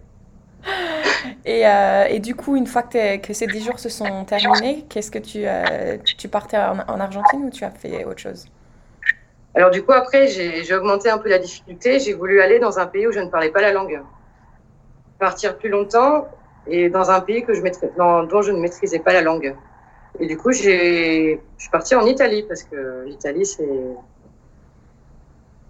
[1.46, 1.62] Et,
[2.10, 5.44] et du coup, une fois que, ces 10 jours se sont terminés, qu'est-ce que tu,
[6.16, 8.46] tu partais en, en Argentine ou tu as fait autre chose?
[9.54, 12.00] Alors du coup, après, j'ai augmenté un peu la difficulté.
[12.00, 14.02] J'ai voulu aller dans un pays où je ne parlais pas la langue,
[15.18, 16.28] partir plus longtemps
[16.66, 19.56] et dans un pays que je maîtrise, dans- dont je ne maîtrisais pas la langue.
[20.20, 23.68] Et du coup, je suis partie en Italie parce que l'Italie, c'est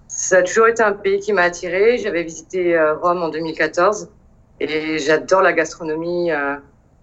[0.07, 1.99] ça a toujours été un pays qui m'a attiré.
[1.99, 4.11] J'avais visité euh, Rome en 2014
[4.61, 6.57] et j'adore la gastronomie euh,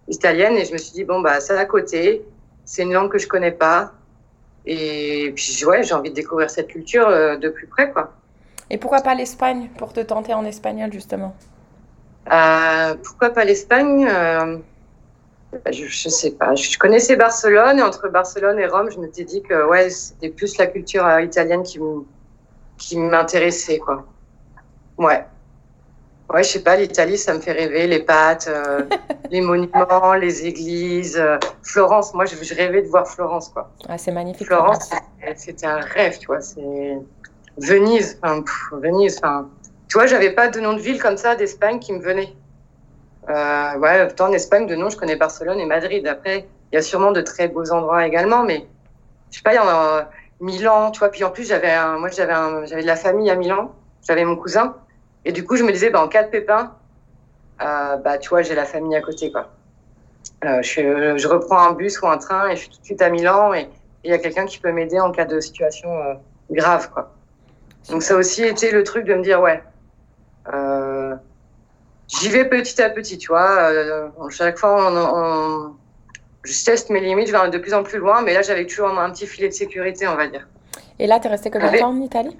[0.08, 2.26] italienne et je me suis dit bon bah c'est à côté,
[2.66, 3.94] c'est une langue que je connais pas
[4.65, 8.13] et puis ouais j'ai envie de découvrir cette culture euh, de plus près quoi.
[8.69, 11.36] Et pourquoi pas l'Espagne pour te tenter en espagnol justement?
[12.32, 14.08] Euh, Pourquoi pas l'Espagne
[15.71, 16.56] je, je sais pas.
[16.56, 20.58] Je connaissais Barcelone et entre Barcelone et Rome, je m'étais dit que ouais c'était plus
[20.58, 24.06] la culture italienne qui m'intéressait, quoi.
[24.97, 25.25] Ouais.
[26.34, 28.82] Ouais, je sais pas, l'Italie, ça me fait rêver, les pâtes, euh,
[29.30, 31.18] les monuments, les églises.
[31.18, 33.70] Euh, Florence, moi, je, je, rêvais de voir Florence, quoi.
[33.88, 34.48] Ah, c'est magnifique.
[34.48, 34.90] Florence,
[35.36, 36.42] c'était un rêve, tu vois.
[36.42, 36.98] C'est
[37.58, 39.50] Venise, enfin, Venise, enfin.
[39.88, 42.34] Tu vois, j'avais pas de nom de ville comme ça d'Espagne qui me venait.
[43.30, 46.08] Euh, ouais, en Espagne, de nom, je connais Barcelone et Madrid.
[46.08, 48.66] Après, il y a sûrement de très beaux endroits également, mais
[49.30, 50.10] je sais pas, il y en a
[50.42, 51.10] Milan, tu vois.
[51.10, 53.72] Puis en plus, j'avais moi, j'avais de la famille à Milan.
[54.08, 54.76] J'avais mon cousin.
[55.26, 56.74] Et du coup, je me disais, bah, en cas de pépin,
[57.62, 59.50] euh, bah, tu vois, j'ai la famille à côté, quoi.
[60.44, 63.02] Euh, je, je, reprends un bus ou un train et je suis tout de suite
[63.02, 63.70] à Milan et
[64.04, 66.14] il y a quelqu'un qui peut m'aider en cas de situation euh,
[66.52, 67.14] grave, quoi.
[67.90, 69.64] Donc ça a aussi été le truc de me dire, ouais,
[70.54, 71.16] euh,
[72.08, 73.58] j'y vais petit à petit, tu vois.
[73.60, 75.76] Euh, chaque fois, on, on
[76.46, 78.88] je teste mes limites, je vais de plus en plus loin, mais là, j'avais toujours
[78.88, 80.48] un petit filet de sécurité, on va dire.
[81.00, 82.38] Et là, tu es resté combien de temps en Italie?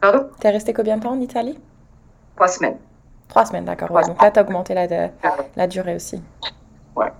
[0.00, 0.28] Pardon?
[0.40, 1.58] Tu es resté combien de temps en Italie?
[2.36, 2.78] Trois semaines.
[3.28, 3.90] Trois semaines, d'accord.
[3.90, 4.02] Ouais.
[4.04, 5.08] Donc là, tu as augmenté la, de,
[5.56, 6.22] la durée aussi.
[6.96, 7.12] Ouais.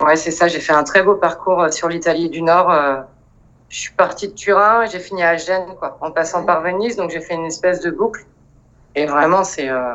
[0.00, 0.48] Ouais, c'est ça.
[0.48, 2.70] J'ai fait un très beau parcours euh, sur l'Italie du Nord.
[2.70, 3.00] Euh,
[3.68, 6.96] je suis partie de Turin et j'ai fini à Gênes, quoi, en passant par Venise.
[6.96, 8.26] Donc, j'ai fait une espèce de boucle.
[8.94, 9.68] Et vraiment, c'est.
[9.68, 9.94] Euh...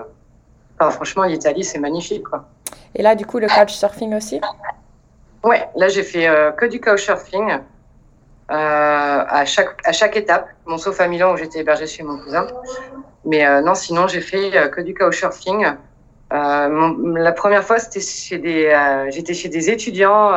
[0.79, 2.45] Enfin, franchement, l'Italie, c'est magnifique, quoi.
[2.95, 4.41] Et là, du coup, le couchsurfing aussi?
[5.43, 7.57] Ouais, là j'ai fait euh, que du couchsurfing euh,
[8.51, 10.49] à chaque à chaque étape.
[10.65, 12.47] Bon, sauf à Milan où j'étais hébergée chez mon cousin.
[13.25, 15.65] Mais euh, non, sinon j'ai fait euh, que du couchsurfing.
[16.33, 18.73] Mon, la première fois c'était chez des
[19.09, 20.31] j'étais chez des étudiants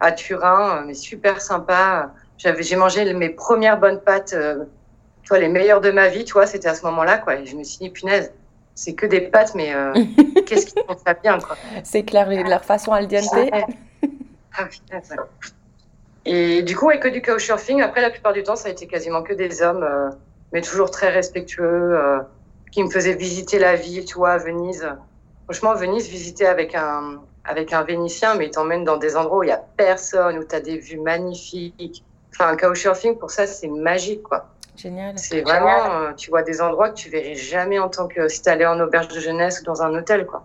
[0.00, 2.12] à Turin, mais super sympa.
[2.36, 4.36] J'avais j'ai mangé mes premières bonnes pâtes,
[5.22, 6.46] tu vois les meilleures de ma vie, tu vois.
[6.46, 7.36] C'était à ce moment-là quoi.
[7.36, 8.32] Et je me suis dit punaise.
[8.74, 9.74] C'est que des pâtes, mais
[10.46, 11.56] qu'est-ce qu'ils font ça bien, quoi.
[11.84, 13.24] C'est clair, leur façon al dente.
[14.52, 14.68] Ah,
[16.24, 18.86] Et du coup, avec que du couchsurfing, après, la plupart du temps, ça a été
[18.86, 20.10] quasiment que des hommes, euh,
[20.52, 22.18] mais toujours très respectueux, euh,
[22.70, 24.86] qui me faisaient visiter la ville, tu vois, à Venise.
[25.44, 29.42] Franchement, Venise, visiter avec un, avec un Vénitien, mais il t'emmène dans des endroits où
[29.42, 32.04] il n'y a personne, où tu as des vues magnifiques.
[32.32, 34.46] Enfin, un couchsurfing, pour ça, c'est magique, quoi.
[34.76, 35.18] Génial.
[35.18, 38.40] C'est vraiment, euh, tu vois des endroits que tu verrais jamais en tant que si
[38.40, 40.44] tu allais en auberge de jeunesse ou dans un hôtel, quoi.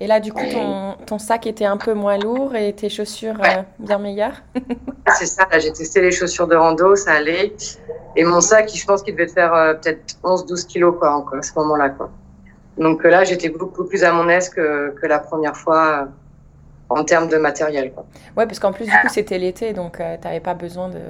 [0.00, 3.38] Et là, du coup, ton, ton, sac était un peu moins lourd et tes chaussures
[3.40, 3.58] ouais.
[3.58, 4.42] euh, bien meilleures
[5.18, 7.52] C'est ça, j'ai testé les chaussures de rando, ça allait.
[8.14, 11.42] Et mon sac, je pense qu'il devait faire euh, peut-être 11-12 kilos quoi, encore, à
[11.42, 11.90] ce moment-là.
[11.90, 12.10] Quoi.
[12.76, 16.04] Donc euh, là, j'étais beaucoup plus à mon aise que, que la première fois euh,
[16.90, 17.92] en termes de matériel.
[17.92, 18.06] Quoi.
[18.36, 21.00] Ouais, parce qu'en plus, du coup, c'était l'été, donc tu n'avais pas besoin de...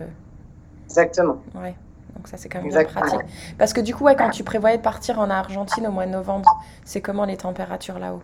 [0.87, 1.43] Exactement.
[1.55, 1.75] Ouais.
[2.17, 3.21] Donc ça, c'est quand même bien pratique.
[3.59, 6.13] Parce que du coup, ouais, quand tu prévoyais de partir en Argentine au mois de
[6.13, 6.51] novembre,
[6.85, 8.23] c'est comment les températures là-haut?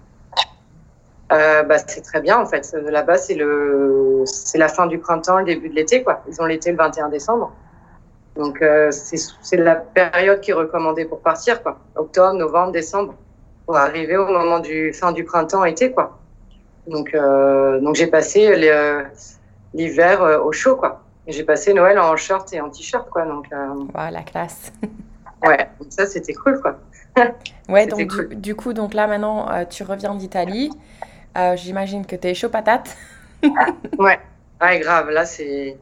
[1.33, 2.75] Euh, bah, c'est très bien en fait.
[2.75, 6.23] Là-bas, c'est le, c'est la fin du printemps, le début de l'été quoi.
[6.29, 7.53] Ils ont l'été le 21 décembre.
[8.37, 11.79] Donc euh, c'est la période qui est recommandée pour partir quoi.
[11.97, 13.15] Octobre, novembre, décembre,
[13.65, 16.19] pour arriver au moment du fin du printemps, été quoi.
[16.87, 18.55] Donc euh, donc j'ai passé
[19.73, 21.01] l'hiver au chaud quoi.
[21.27, 23.25] J'ai passé Noël en short et en t-shirt quoi.
[23.25, 24.73] Donc wow, la classe.
[25.47, 26.77] ouais, donc ça c'était cool quoi.
[27.71, 28.29] ouais, donc cool.
[28.31, 30.71] du, du, coup donc là maintenant tu reviens d'Italie.
[31.37, 32.97] Euh, J'imagine que tu es chaud patate.
[33.99, 34.19] ouais.
[34.61, 35.11] ouais, grave.
[35.11, 35.77] Là, c'est.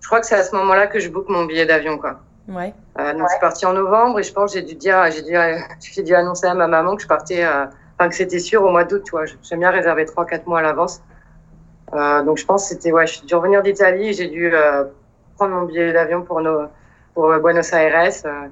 [0.00, 2.20] Je crois que c'est à ce moment-là que je book mon billet d'avion, quoi.
[2.48, 2.72] Ouais.
[2.98, 3.26] Euh, donc, ouais.
[3.26, 5.34] je suis partie en novembre et je pense que j'ai dû dire, j'ai dû,
[5.80, 7.66] j'ai dû annoncer à ma maman que je partais, euh,
[7.98, 9.24] enfin, que c'était sûr au mois d'août, tu vois.
[9.42, 11.02] J'aime bien réserver 3-4 mois à l'avance.
[11.92, 14.84] Euh, donc, je pense que c'était, ouais, je suis dû revenir d'Italie j'ai dû euh,
[15.36, 16.66] prendre mon billet d'avion pour, nos,
[17.14, 18.12] pour Buenos Aires.
[18.24, 18.48] Euh,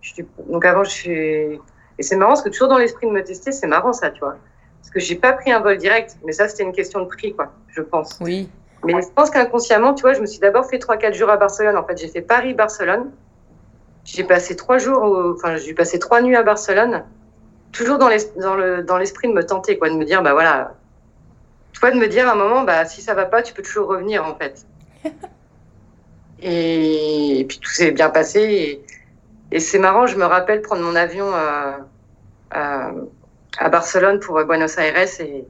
[0.00, 1.60] je suis, donc, avant, je suis.
[1.98, 4.20] Et c'est marrant parce que toujours dans l'esprit de me tester, c'est marrant ça, tu
[4.20, 4.36] vois
[4.82, 7.32] parce que j'ai pas pris un vol direct, mais ça c'était une question de prix,
[7.32, 8.18] quoi, je pense.
[8.20, 8.50] Oui.
[8.84, 11.76] Mais je pense qu'inconsciemment, tu vois, je me suis d'abord fait 3-4 jours à Barcelone.
[11.76, 13.12] En fait, j'ai fait Paris-Barcelone.
[14.04, 15.34] J'ai passé trois jours, au...
[15.34, 17.04] enfin, j'ai passé trois nuits à Barcelone,
[17.70, 18.82] toujours dans l'esprit le...
[18.82, 20.74] dans de me tenter, quoi, de me dire, bah voilà,
[21.72, 23.62] tu vois, de me dire à un moment, bah si ça va pas, tu peux
[23.62, 24.66] toujours revenir, en fait.
[26.42, 27.38] et...
[27.38, 28.40] et, puis tout s'est bien passé.
[28.40, 28.84] Et,
[29.52, 31.32] et c'est marrant, je me rappelle prendre mon avion.
[31.32, 31.78] Euh...
[32.56, 32.90] Euh
[33.58, 35.44] à Barcelone pour Buenos Aires et,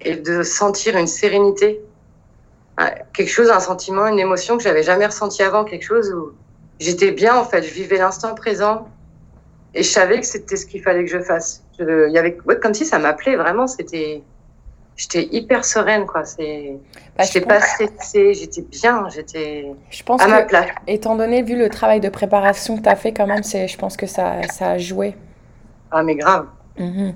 [0.00, 1.80] et de sentir une sérénité,
[3.12, 6.32] quelque chose, un sentiment, une émotion que j'avais jamais ressenti avant, quelque chose où
[6.80, 7.62] j'étais bien en fait.
[7.62, 8.88] Je vivais l'instant présent
[9.74, 11.62] et je savais que c'était ce qu'il fallait que je fasse.
[11.78, 13.66] Il y avait comme si ça m'appelait vraiment.
[13.66, 14.22] C'était,
[14.96, 16.24] j'étais hyper sereine quoi.
[16.24, 16.76] C'est,
[17.16, 19.72] bah, j'étais pas stressée, j'étais bien, j'étais
[20.18, 20.70] à ma place.
[20.86, 23.78] Étant donné vu le travail de préparation que tu as fait quand même, c'est, je
[23.78, 25.14] pense que ça, ça a joué.
[25.90, 26.46] Ah mais grave.
[26.78, 27.14] Mhm.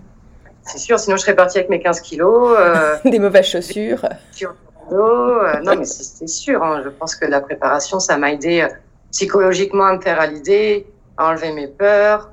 [0.68, 2.57] C'est sûr, sinon je serais partie avec mes 15 kilos.
[2.59, 4.04] Euh, Des mauvaises chaussures.
[4.92, 6.62] Euh, non, mais c'est sûr.
[6.62, 6.83] Hein.
[6.85, 8.68] Je pense que la préparation, ça m'a aidé euh,
[9.11, 12.31] psychologiquement à me faire à l'idée, à enlever mes peurs,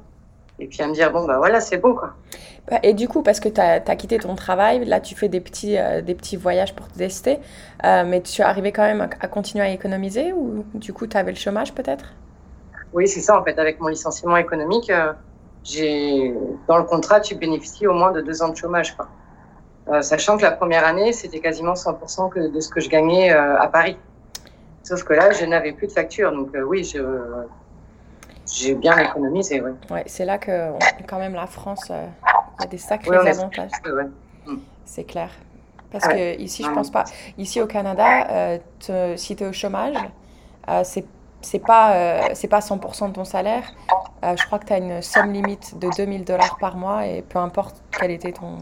[0.60, 2.14] et puis à me dire, bon, bah voilà, c'est bon, quoi.
[2.70, 5.40] Bah, et du coup, parce que tu as, quitté ton travail, là tu fais des
[5.40, 7.38] petits, des petits voyages pour te tester,
[7.84, 11.32] mais tu es arrivé quand même à, continuer à économiser ou du coup tu avais
[11.32, 12.14] le chômage peut-être?
[12.92, 13.60] Oui, c'est ça en fait.
[13.60, 14.92] Avec mon licenciement économique,
[16.68, 18.96] dans le contrat, tu bénéficies au moins de deux ans de chômage.
[18.96, 19.08] Quoi.
[19.88, 23.32] Euh, sachant que la première année, c'était quasiment 100% que de ce que je gagnais
[23.32, 23.98] euh, à Paris.
[24.84, 26.32] Sauf que là, je n'avais plus de facture.
[26.32, 27.00] Donc euh, oui, je,
[28.52, 29.62] j'ai bien économisé.
[29.62, 29.72] Oui.
[29.90, 30.72] Ouais, c'est là que
[31.08, 33.72] quand même la France, a des sacrés avantages.
[34.46, 34.56] Mm.
[34.86, 35.30] C'est clair.
[35.92, 37.06] Parce que ici, je pense pas.
[37.38, 38.60] Ici au Canada,
[39.16, 39.98] si tu es au chômage,
[40.84, 41.06] c'est
[41.46, 43.64] c'est pas c'est pas 100% de ton salaire.
[44.24, 47.40] je crois que tu as une somme limite de 2000 dollars par mois et peu
[47.40, 48.58] importe quel était ton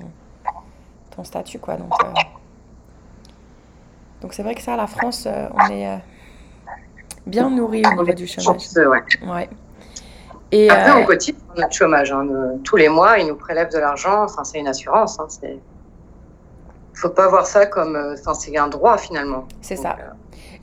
[1.15, 1.75] ton statut, quoi.
[1.75, 2.07] Donc, euh,
[4.21, 5.97] donc c'est vrai que ça, la France, euh, on est euh,
[7.25, 8.69] bien nourri au niveau du chômage.
[9.25, 9.49] Ouais.
[10.51, 12.11] Et Après, on cotise notre chômage.
[12.11, 12.27] Hein.
[12.63, 14.23] Tous les mois, ils nous prélèvent de l'argent.
[14.23, 15.19] Enfin, c'est une assurance.
[15.19, 15.25] Hein.
[15.27, 15.59] C'est
[16.95, 17.95] faut pas voir ça comme.
[18.13, 19.45] Enfin, c'est un droit finalement.
[19.61, 19.97] C'est ça.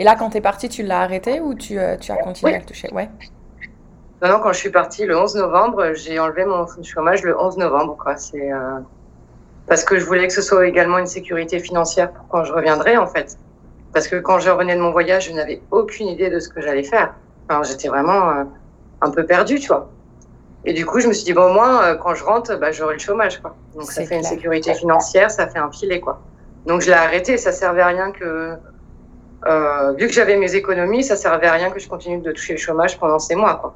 [0.00, 2.58] Et là, quand tu es parti, tu l'as arrêté ou tu, tu as continué à
[2.58, 2.88] le toucher?
[2.92, 3.08] Ouais.
[4.22, 7.58] Non, non, quand je suis partie le 11 novembre, j'ai enlevé mon chômage le 11
[7.58, 7.96] novembre.
[7.96, 8.16] Quoi.
[8.16, 8.50] C'est
[9.66, 12.96] parce que je voulais que ce soit également une sécurité financière pour quand je reviendrai
[12.96, 13.38] en fait.
[13.92, 16.60] Parce que quand je revenais de mon voyage, je n'avais aucune idée de ce que
[16.60, 17.14] j'allais faire.
[17.48, 18.44] Enfin, j'étais vraiment euh,
[19.00, 19.88] un peu perdue, tu vois.
[20.64, 22.70] Et du coup, je me suis dit, bon, au moins, euh, quand je rentre, bah,
[22.72, 23.54] j'aurai le chômage, quoi.
[23.74, 26.20] Donc, ça fait une sécurité financière, ça fait un filet, quoi.
[26.66, 27.36] Donc, je l'ai arrêté.
[27.36, 28.56] Ça servait à rien que,
[29.46, 32.54] euh, vu que j'avais mes économies, ça servait à rien que je continue de toucher
[32.54, 33.74] le chômage pendant ces mois, quoi.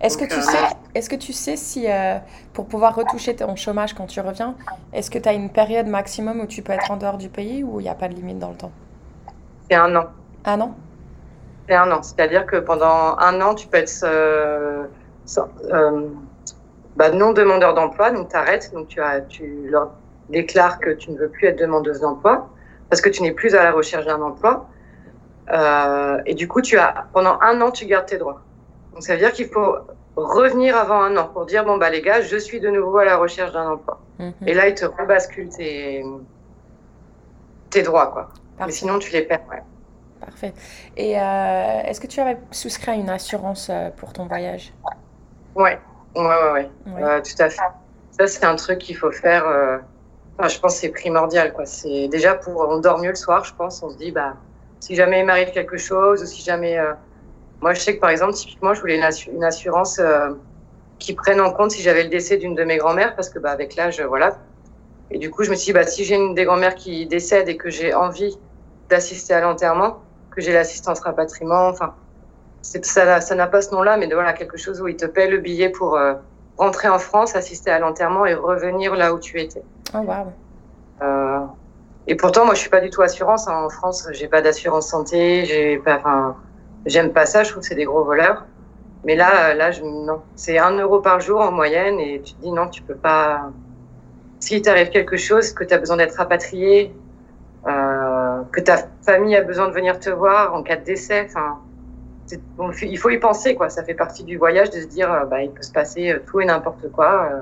[0.00, 0.58] Est-ce que, tu sais,
[0.94, 2.18] est-ce que tu sais si, euh,
[2.52, 4.54] pour pouvoir retoucher ton chômage quand tu reviens,
[4.92, 7.64] est-ce que tu as une période maximum où tu peux être en dehors du pays
[7.64, 8.72] ou il n'y a pas de limite dans le temps?
[9.70, 10.04] C'est un an.
[10.44, 10.74] Un an?
[11.66, 12.02] C'est un an.
[12.02, 14.84] C'est-à-dire que pendant un an, tu peux être euh,
[15.72, 16.08] euh,
[16.96, 19.92] bah, non demandeur d'emploi, donc tu arrêtes, donc tu, as, tu leur
[20.28, 22.50] déclares que tu ne veux plus être demandeuse d'emploi
[22.94, 24.68] parce que tu n'es plus à la recherche d'un emploi.
[26.26, 28.40] et du coup, tu as, pendant un an, tu gardes tes droits.
[28.92, 29.78] Donc ça veut dire qu'il faut
[30.14, 33.04] revenir avant un an pour dire bon bah les gars, je suis de nouveau à
[33.04, 34.00] la recherche d'un emploi.
[34.20, 34.32] Mhm.
[34.46, 36.04] Et là, ils te rebasculent tes,
[37.70, 38.28] tes droits quoi.
[38.64, 39.40] Mais sinon, tu les perds.
[40.20, 40.54] Parfait.
[40.96, 44.72] Et euh, est-ce que tu avais souscrit à une assurance euh, pour ton voyage?
[45.56, 45.80] Ouais,
[46.14, 46.52] ouais, ouais,
[46.86, 47.02] ouais.
[47.02, 47.60] Euh, tout à fait.
[48.12, 49.82] Ça, c'est un truc qu'il faut faire.
[50.38, 51.66] Enfin, je pense que c'est primordial quoi.
[51.66, 53.82] C'est déjà pour on dort mieux le soir, je pense.
[53.82, 54.34] On se dit bah
[54.80, 56.78] si jamais il m'arrive quelque chose ou si jamais
[57.64, 60.32] moi, je sais que par exemple, typiquement, je voulais une, assurance euh,
[60.98, 63.50] qui prenne en compte si j'avais le décès d'une de mes grand-mères, parce que bah,
[63.50, 64.36] avec l'âge, voilà.
[65.10, 67.48] Et du coup, je me suis dit, bah, si j'ai une des grand-mères qui décède
[67.48, 68.36] et que j'ai envie
[68.90, 71.94] d'assister à l'enterrement, que j'ai l'assistance rapatriement, enfin,
[72.60, 75.28] ça, ça n'a pas ce nom-là, mais de, voilà, quelque chose où il te paie
[75.28, 76.12] le billet pour euh,
[76.58, 79.62] rentrer en France, assister à l'enterrement et revenir là où tu étais.
[79.94, 80.32] Oh, wow.
[81.02, 81.46] Euh,
[82.06, 83.48] et pourtant, moi, je suis pas du tout assurance.
[83.48, 83.64] Hein.
[83.64, 86.36] En France, j'ai pas d'assurance santé, j'ai pas,
[86.86, 88.44] J'aime pas ça, je trouve que c'est des gros voleurs.
[89.04, 92.42] Mais là, là, je, non, c'est un euro par jour en moyenne et tu te
[92.42, 93.50] dis non, tu peux pas.
[94.40, 96.94] Si t'arrive quelque chose, que tu as besoin d'être rapatrié,
[97.66, 101.28] euh, que ta famille a besoin de venir te voir en cas de décès,
[102.82, 103.70] il faut y penser quoi.
[103.70, 106.18] Ça fait partie du voyage de se dire, euh, bah, il peut se passer euh,
[106.26, 107.30] tout et n'importe quoi.
[107.32, 107.40] Euh.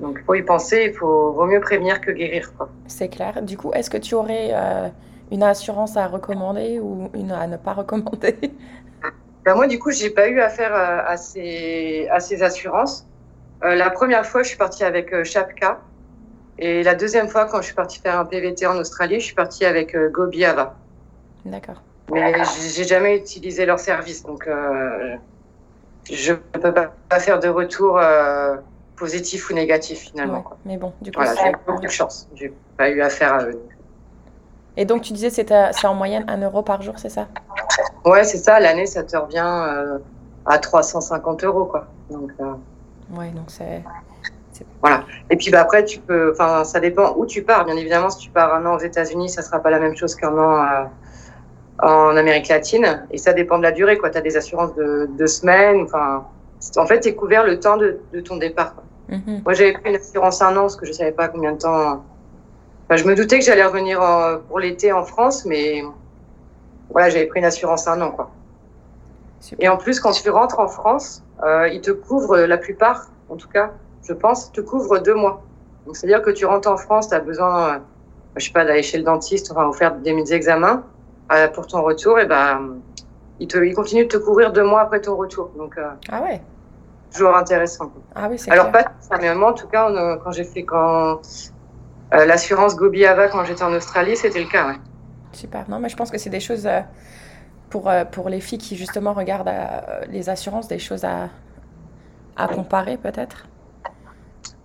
[0.00, 0.86] Donc, il faut y penser.
[0.88, 2.52] Il faut vaut mieux prévenir que guérir.
[2.86, 3.42] C'est clair.
[3.42, 4.52] Du coup, est-ce que tu aurais
[5.30, 8.36] une assurance à recommander ou une à ne pas recommander?
[9.42, 13.06] Ben Moi, du coup, j'ai pas eu affaire à, à, ces, à ces assurances.
[13.64, 15.80] Euh, la première fois, je suis partie avec euh, Chapka.
[16.58, 19.34] Et la deuxième fois, quand je suis partie faire un PVT en Australie, je suis
[19.34, 20.76] partie avec euh, Gobiava.
[21.46, 21.82] D'accord.
[22.12, 22.34] Mais
[22.74, 25.16] j'ai jamais utilisé leur service, donc euh,
[26.10, 28.56] je ne peux pas, faire de retour euh,
[29.00, 30.44] positif ou négatif finalement.
[30.66, 32.28] mais bon, du coup, voilà, j'ai beaucoup de chance.
[32.34, 33.58] J'ai pas eu affaire à eux.
[34.76, 37.26] Et donc, tu disais c'est en moyenne 1 euro par jour, c'est ça?
[38.04, 38.60] Ouais, c'est ça.
[38.60, 39.98] L'année, ça te revient euh,
[40.46, 41.86] à 350 euros, quoi.
[42.10, 42.52] Donc, euh,
[43.16, 43.82] ouais, donc c'est.
[44.82, 45.04] Voilà.
[45.30, 46.32] Et puis bah, après, tu peux.
[46.32, 47.64] Enfin, ça dépend où tu pars.
[47.64, 50.14] Bien évidemment, si tu pars un an aux États-Unis, ça sera pas la même chose
[50.14, 50.88] qu'un an
[51.82, 53.06] en Amérique latine.
[53.10, 54.10] Et ça dépend de la durée, quoi.
[54.10, 55.84] Tu as des assurances de deux semaines.
[55.84, 56.26] Enfin,
[56.76, 58.74] en fait, tu es couvert le temps de, de ton départ.
[59.10, 59.42] Mhm.
[59.44, 62.04] Moi, j'avais pris une assurance un an parce que je savais pas combien de temps.
[62.86, 64.00] Enfin, je me doutais que j'allais revenir
[64.48, 65.82] pour l'été en France, mais
[66.90, 68.30] voilà, j'avais pris une assurance un an, quoi.
[69.58, 73.36] Et en plus, quand tu rentres en France, euh, ils te couvrent, la plupart, en
[73.36, 73.70] tout cas,
[74.02, 75.42] je pense, te couvrent deux mois.
[75.86, 77.78] Donc, c'est-à-dire que tu rentres en France, tu as besoin, euh,
[78.36, 80.84] je sais pas, d'aller chez le dentiste, enfin, ou faire des examens
[81.32, 82.80] euh, pour ton retour, et ben,
[83.38, 85.50] ils, te, ils continuent de te couvrir deux mois après ton retour.
[85.56, 85.78] Donc,
[86.10, 86.42] ah ouais.
[87.12, 87.92] Toujours intéressant.
[88.14, 89.90] Ah oui, Alors, pas ça, mais moi, en tout cas,
[90.22, 91.20] quand j'ai fait quand
[92.12, 94.76] l'assurance Gobi Ava quand j'étais en Australie, c'était le cas, ouais.
[95.32, 95.68] Super.
[95.68, 96.68] Non, mais je pense que c'est des choses
[97.68, 99.50] pour, pour les filles qui justement regardent
[100.08, 101.28] les assurances, des choses à,
[102.36, 103.46] à comparer peut-être.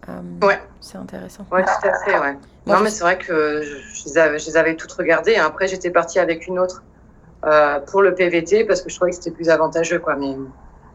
[0.10, 0.60] Euh, ouais.
[0.82, 1.46] C'est intéressant.
[1.52, 2.38] Ouais, tout à fait, ouais.
[2.68, 5.36] non, mais c'est vrai que je, les avais, je, les avais, toutes regardées.
[5.36, 6.84] Après, j'étais partie avec une autre
[7.46, 10.16] euh, pour le PVT parce que je trouvais que c'était plus avantageux, quoi.
[10.16, 10.36] Mais,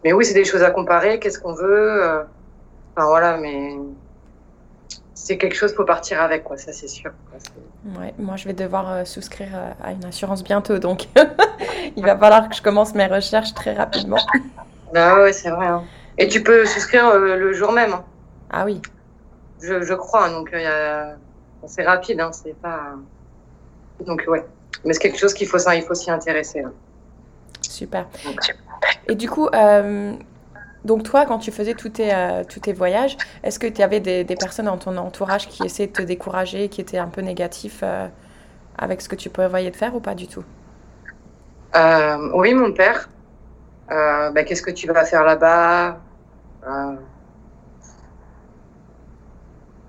[0.05, 1.19] mais oui, c'est des choses à comparer.
[1.19, 2.23] Qu'est-ce qu'on veut euh,
[2.97, 3.77] Enfin, voilà, mais
[5.15, 6.57] c'est quelque chose pour partir avec, quoi.
[6.57, 7.13] Ça, c'est sûr.
[7.99, 9.51] Ouais, moi, je vais devoir souscrire
[9.83, 11.07] à une assurance bientôt, donc
[11.97, 14.19] il va falloir que je commence mes recherches très rapidement.
[14.95, 15.67] Ah ouais, c'est vrai.
[15.67, 15.85] Hein.
[16.19, 17.93] Et tu peux souscrire le jour même.
[17.93, 18.05] Hein.
[18.51, 18.83] Ah oui
[19.63, 20.29] je, crois.
[20.31, 21.15] Donc, euh,
[21.67, 22.95] c'est rapide, hein, c'est pas.
[24.05, 24.45] Donc, ouais.
[24.85, 26.65] Mais c'est quelque chose qu'il faut, il faut s'y intéresser.
[27.61, 28.07] Super.
[29.07, 30.15] Et du coup, euh,
[30.85, 34.25] donc toi, quand tu faisais tous tes, euh, tes voyages, est-ce que tu avais des,
[34.37, 37.85] personnes dans ton entourage qui essaient de te décourager, qui étaient un peu négatifs
[38.79, 40.45] avec ce que tu prévoyais de faire ou pas du tout?
[41.75, 43.09] Oui, mon père.
[43.89, 45.99] Bah, Qu'est-ce que tu vas faire là-bas?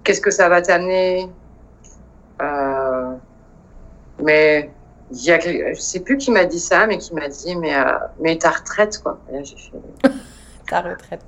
[0.03, 1.29] Qu'est-ce que ça va t'amener?
[2.41, 3.15] Euh,
[4.23, 4.69] Mais
[5.11, 7.93] y a, je sais plus qui m'a dit ça, mais qui m'a dit mais euh,
[8.19, 9.19] mais ta retraite quoi.
[10.67, 11.23] ta retraite.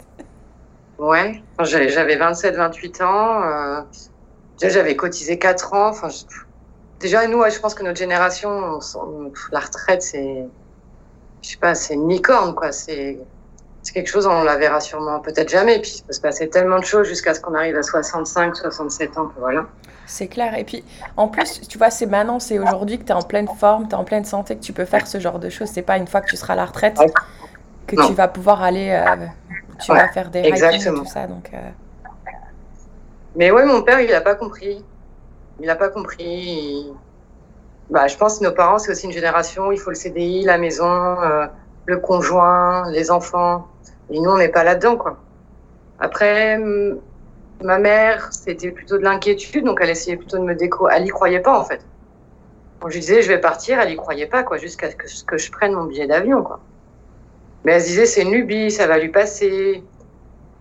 [1.00, 3.44] Ouais, j'avais 27-28 ans.
[3.44, 3.82] Euh,
[4.62, 5.90] j'avais cotisé 4 ans.
[5.90, 6.08] Enfin,
[7.00, 8.80] déjà nous, je pense que notre génération,
[9.52, 10.46] la retraite, c'est,
[11.42, 12.72] je sais pas, c'est une licorne quoi.
[12.72, 13.18] C'est
[13.84, 15.80] c'est quelque chose, on la verra sûrement peut-être jamais.
[15.80, 19.18] Puis il peut se passer tellement de choses jusqu'à ce qu'on arrive à 65, 67
[19.18, 19.66] ans que voilà.
[20.06, 20.58] C'est clair.
[20.58, 20.84] Et puis,
[21.18, 23.92] en plus, tu vois, c'est maintenant, c'est aujourd'hui que tu es en pleine forme, tu
[23.92, 25.70] es en pleine santé, que tu peux faire ce genre de choses.
[25.70, 26.98] C'est pas une fois que tu seras à la retraite
[27.88, 29.26] que tu vas pouvoir aller, euh,
[29.84, 31.28] tu vas faire des hiking et tout ça.
[31.28, 31.58] Donc, euh.
[33.36, 34.84] Mais ouais, mon père, il n'a pas compris.
[35.60, 36.92] Il n'a pas compris.
[37.90, 40.58] Bah, je pense que nos parents, c'est aussi une génération, il faut le CDI, la
[40.58, 41.46] maison, euh,
[41.86, 43.68] le conjoint, les enfants.
[44.14, 45.18] Et nous, on n'est pas là-dedans, quoi.
[46.00, 46.60] Après,
[47.64, 50.88] ma mère, c'était plutôt de l'inquiétude, donc elle essayait plutôt de me déco.
[50.88, 51.82] Elle y croyait pas, en fait.
[52.80, 55.52] Quand je disais, je vais partir, elle y croyait pas, quoi, jusqu'à ce que, je
[55.52, 56.60] prenne mon billet d'avion, quoi.
[57.66, 59.84] Mais elle se disait, c'est une lubie, ça va lui passer.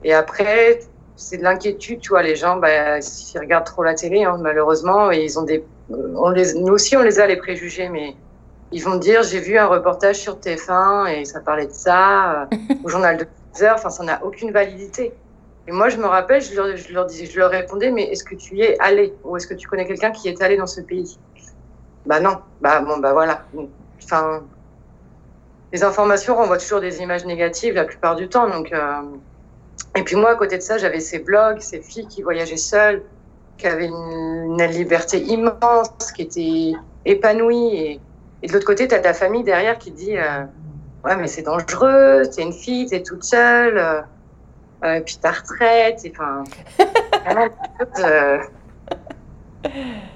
[0.02, 0.80] Et après,
[1.16, 5.10] c'est de l'inquiétude, tu vois, les gens, bah, ils regardent trop la télé, hein, malheureusement,
[5.10, 8.14] ils ont des, nous aussi, on les a les préjugés, mais
[8.72, 12.56] ils vont dire j'ai vu un reportage sur TF1 et ça parlait de ça, euh,
[12.84, 13.30] au journal de 10
[13.60, 15.12] heures, enfin ça n'a aucune validité.
[15.68, 18.56] Et moi je me rappelle, je leur, je je leur répondais mais est-ce que tu
[18.56, 19.14] y es allé?
[19.24, 21.18] Ou est-ce que tu connais quelqu'un qui est allé dans ce pays?
[22.06, 23.44] Bah non, bah bon bah voilà.
[24.02, 24.42] Enfin,
[25.72, 28.72] les informations renvoient toujours des images négatives la plupart du temps, donc.
[28.72, 29.02] Euh...
[29.94, 33.02] Et puis moi à côté de ça j'avais ces blogs, ces filles qui voyageaient seules,
[33.58, 36.72] qui avaient une, liberté immense, qui étaient
[37.04, 38.00] épanouies et
[38.42, 40.44] et de l'autre côté, tu as ta famille derrière qui dit euh,
[41.04, 44.00] Ouais, mais c'est dangereux, t'es une fille, t'es toute seule, euh,
[44.84, 46.00] euh puis ta retraite.
[46.10, 46.44] Enfin,
[47.98, 48.38] euh...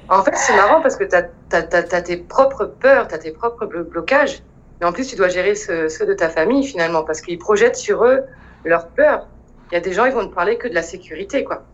[0.08, 3.66] En fait, c'est marrant parce que tu as, tes propres peurs, tu as tes propres
[3.66, 4.42] blocages,
[4.80, 8.04] mais en plus, tu dois gérer ceux, de ta famille finalement parce qu'ils projettent sur
[8.04, 8.24] eux
[8.64, 9.26] leurs peurs.
[9.70, 11.64] Il y a des gens, ils vont te parler que de la sécurité, quoi.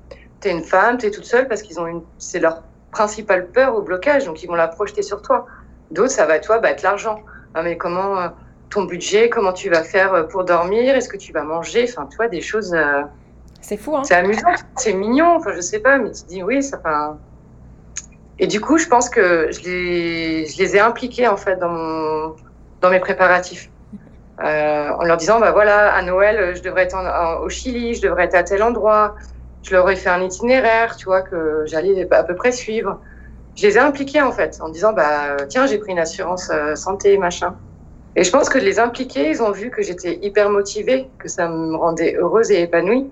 [0.40, 2.02] Tu es une femme, tu es toute seule parce qu'ils ont une.
[2.18, 5.46] C'est leur principale peur ou blocage, donc ils vont la projeter sur toi.
[5.90, 7.20] D'autres, ça va, toi, bah, être l'argent.
[7.54, 8.28] Ah, mais comment euh,
[8.72, 12.06] ton budget, comment tu vas faire euh, pour dormir, est-ce que tu vas manger, enfin,
[12.10, 12.74] tu vois, des choses.
[12.74, 13.02] Euh,
[13.60, 16.62] c'est fou, hein C'est amusant, c'est mignon, enfin, je sais pas, mais tu dis oui,
[16.62, 16.78] ça.
[16.78, 17.18] Enfin...
[18.38, 21.68] Et du coup, je pense que je les, je les ai impliqués, en fait, dans,
[21.68, 22.34] mon,
[22.80, 23.70] dans mes préparatifs.
[24.40, 26.96] en leur disant, bah voilà, à Noël, je devrais être
[27.42, 29.14] au Chili, je devrais être à tel endroit.
[29.62, 32.98] Je leur ai fait un itinéraire, tu vois, que j'allais à peu près suivre
[33.54, 36.74] je les ai impliqués en fait, en disant bah tiens j'ai pris une assurance euh,
[36.74, 37.54] santé machin.
[38.14, 41.28] Et je pense que de les impliquer, ils ont vu que j'étais hyper motivée, que
[41.28, 43.10] ça me rendait heureuse et épanouie.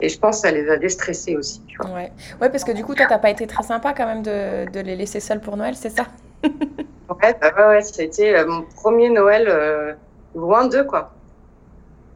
[0.00, 1.62] Et je pense que ça les a déstressés aussi.
[1.66, 1.90] Tu vois.
[1.90, 2.12] Ouais.
[2.40, 4.80] ouais, parce que du coup, toi, t'as pas été très sympa quand même de, de
[4.80, 6.06] les laisser seuls pour Noël, c'est ça?
[6.44, 9.96] Ouais, bah ouais, ça a été mon premier Noël
[10.34, 11.15] loin d'eux, quoi.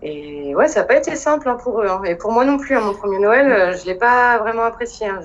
[0.03, 1.87] Et ouais, ça n'a pas été simple hein, pour eux.
[1.87, 2.03] Hein.
[2.07, 4.63] Et pour moi non plus, hein, mon premier Noël, euh, je ne l'ai pas vraiment
[4.63, 5.07] apprécié.
[5.07, 5.21] Hein.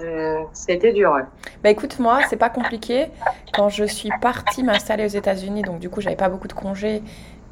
[0.52, 1.18] Ça a été dur.
[1.64, 3.08] Bah écoute, moi, c'est pas compliqué.
[3.54, 7.02] Quand je suis partie m'installer aux États-Unis, donc du coup, j'avais pas beaucoup de congés.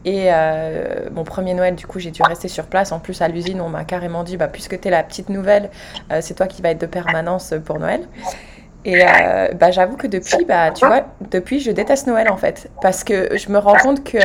[0.05, 2.91] Et euh, mon premier Noël, du coup, j'ai dû rester sur place.
[2.91, 5.69] En plus, à l'usine, on m'a carrément dit, bah, puisque tu es la petite nouvelle,
[6.11, 8.01] euh, c'est toi qui vas être de permanence pour Noël.
[8.83, 12.69] Et bah, j'avoue que depuis, bah, tu vois, depuis, je déteste Noël en fait.
[12.81, 14.17] Parce que je me rends compte que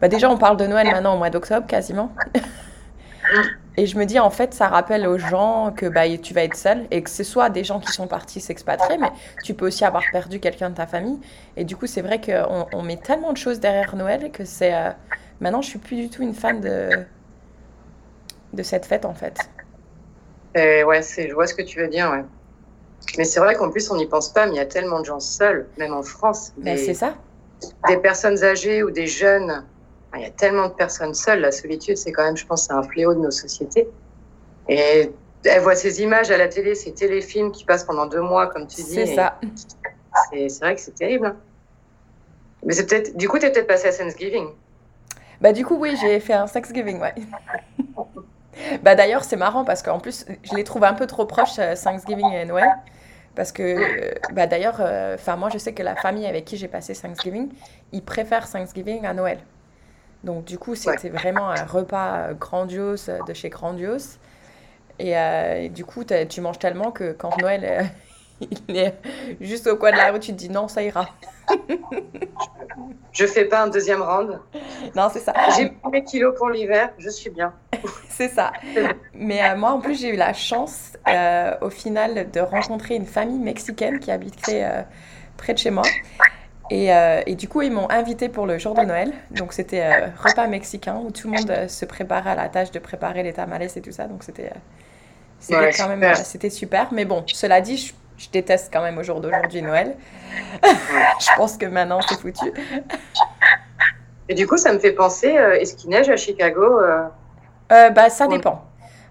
[0.00, 2.12] bah déjà, on parle de Noël maintenant au mois d'octobre quasiment.
[3.76, 6.56] Et je me dis, en fait, ça rappelle aux gens que bah, tu vas être
[6.56, 9.10] seul et que ce soit des gens qui sont partis s'expatrier, mais
[9.44, 11.20] tu peux aussi avoir perdu quelqu'un de ta famille.
[11.56, 14.74] Et du coup, c'est vrai qu'on on met tellement de choses derrière Noël que c'est.
[14.74, 14.90] Euh,
[15.40, 16.90] maintenant, je suis plus du tout une fan de,
[18.52, 19.38] de cette fête, en fait.
[20.56, 22.24] Et ouais, je vois ce que tu veux dire, ouais.
[23.16, 25.04] Mais c'est vrai qu'en plus, on n'y pense pas, mais il y a tellement de
[25.04, 26.52] gens seuls, même en France.
[26.56, 27.14] Ben, c'est ça.
[27.86, 29.64] Des personnes âgées ou des jeunes
[30.16, 31.40] il y a tellement de personnes seules.
[31.40, 33.88] La solitude, c'est quand même, je pense, un fléau de nos sociétés.
[34.68, 35.10] Et
[35.44, 38.66] elle voit ces images à la télé, ces téléfilms qui passent pendant deux mois, comme
[38.66, 38.94] tu dis.
[38.94, 39.38] C'est ça.
[40.32, 41.34] C'est vrai que c'est terrible.
[42.64, 43.16] Mais c'est peut-être.
[43.16, 44.48] Du coup, tu es peut-être passé à Thanksgiving.
[45.40, 47.14] Bah, du coup, oui, j'ai fait un Thanksgiving, ouais.
[48.82, 51.74] bah, d'ailleurs, c'est marrant parce qu'en plus, je les trouve un peu trop proches, euh,
[51.76, 52.68] Thanksgiving et Noël.
[53.36, 56.66] Parce que, bah, d'ailleurs, euh, enfin moi, je sais que la famille avec qui j'ai
[56.66, 57.50] passé Thanksgiving,
[57.92, 59.38] ils préfèrent Thanksgiving à Noël.
[60.24, 64.18] Donc, du coup, c'était vraiment un repas grandiose de chez Grandiose.
[64.98, 67.82] Et, euh, du coup, tu manges tellement que quand Noël euh,
[68.68, 68.94] il est
[69.40, 71.08] juste au coin de la rue, tu te dis non, ça ira.
[73.12, 74.40] je fais pas un deuxième round.
[74.96, 75.32] Non, c'est ça.
[75.56, 77.52] J'ai pris mes kilos pour l'hiver, je suis bien.
[78.08, 78.52] c'est ça.
[79.14, 80.94] Mais euh, moi, en plus, j'ai eu la chance,
[81.60, 84.66] au final, de rencontrer une famille mexicaine qui habitait
[85.36, 85.84] près de chez moi.
[86.72, 89.12] Euh, et, du coup, ils m'ont invité pour le jour de Noël.
[89.30, 92.70] Donc, c'était euh, repas mexicain où tout le monde euh, se préparait à la tâche
[92.70, 94.04] de préparer les tamales et tout ça.
[94.04, 94.52] Donc, c'était
[95.40, 96.88] c'était quand même c'était super.
[96.92, 99.96] Mais bon, cela dit, je, déteste quand même au jour d'aujourd'hui Noël.
[100.62, 102.52] je pense que maintenant, c'est foutu.
[104.28, 106.80] et du coup, ça me fait penser, est-ce qu'il neige à Chicago
[107.70, 108.64] bah, Ça dépend.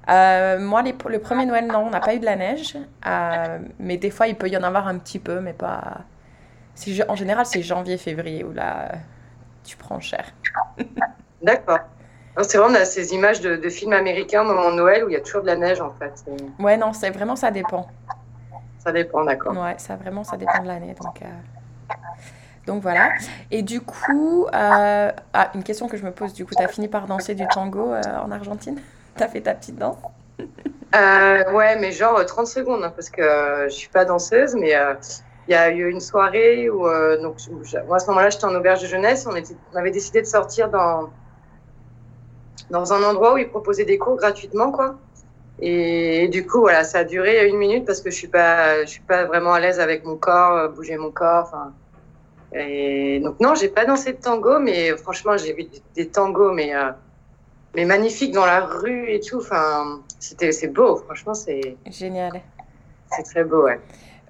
[0.07, 2.77] moi, les, le premier Noël, non, on n'a pas eu de la neige.
[3.79, 6.01] mais des fois, il peut y en avoir un petit peu, mais pas
[7.07, 8.91] en général, c'est janvier-février où là,
[9.63, 10.25] tu prends cher.
[11.41, 11.79] D'accord.
[12.43, 15.13] C'est vrai, on a ces images de, films américains au moment de Noël où il
[15.13, 16.23] y a toujours de la neige en fait.
[16.59, 17.87] Ouais, non, c'est vraiment ça dépend.
[18.77, 19.57] Ça dépend, d'accord.
[19.57, 20.95] Ouais, ça vraiment ça dépend de l'année.
[21.01, 21.25] Donc, euh,
[22.67, 23.09] donc voilà.
[23.49, 26.67] Et du coup, euh, ah, une question que je me pose, du coup, tu as
[26.67, 28.79] fini par danser du tango euh, en Argentine?
[29.17, 29.97] Tu as fait ta petite danse?
[30.93, 34.75] Ouais, mais genre 30 secondes, hein, parce que je suis pas danseuse, mais
[35.47, 37.37] il y a eu une soirée où, euh, donc,
[37.87, 39.25] moi, à ce moment-là, j'étais en auberge de jeunesse.
[39.29, 41.09] On, était, on avait décidé de sortir dans,
[42.69, 44.95] dans un endroit où ils proposaient des cours gratuitement, quoi.
[45.59, 48.89] Et, du coup, voilà, ça a duré une minute parce que je suis pas, je
[48.89, 51.45] suis pas vraiment à l'aise avec mon corps, euh, bouger mon corps.
[51.45, 51.73] Enfin,
[52.53, 56.75] et donc non, j'ai pas dansé de tango, mais franchement, j'ai vu des, tangos, mais
[56.75, 56.91] euh,
[57.75, 59.37] mais magnifiques dans la rue et tout.
[59.37, 60.97] Enfin, c'était, c'est beau.
[60.97, 62.41] Franchement, c'est génial.
[63.11, 63.79] C'est très beau, ouais.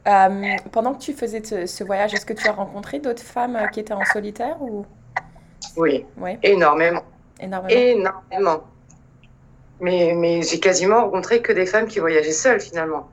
[0.08, 3.68] Euh, pendant que tu faisais ce voyage, est-ce que tu as rencontré d'autres femmes euh,
[3.68, 4.86] qui étaient en solitaire ou...
[5.76, 6.06] Oui,
[6.44, 7.04] énormément.
[7.40, 7.70] Énormément.
[7.70, 8.64] Énormément.
[9.80, 13.10] Mais, mais j'ai quasiment rencontré que des femmes qui voyageaient seules finalement.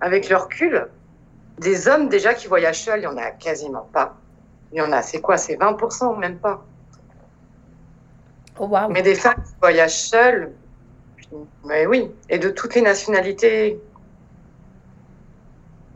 [0.00, 0.88] Avec leur recul,
[1.58, 4.16] des hommes déjà qui voyagent seuls, il n'y en a quasiment pas.
[4.72, 5.36] Il y en a, c'est quoi?
[5.36, 6.64] C'est 20%, même pas.
[8.58, 8.88] Oh, wow.
[8.88, 10.52] Mais des femmes qui voyagent seules,
[11.64, 13.80] mais oui, et de toutes les nationalités,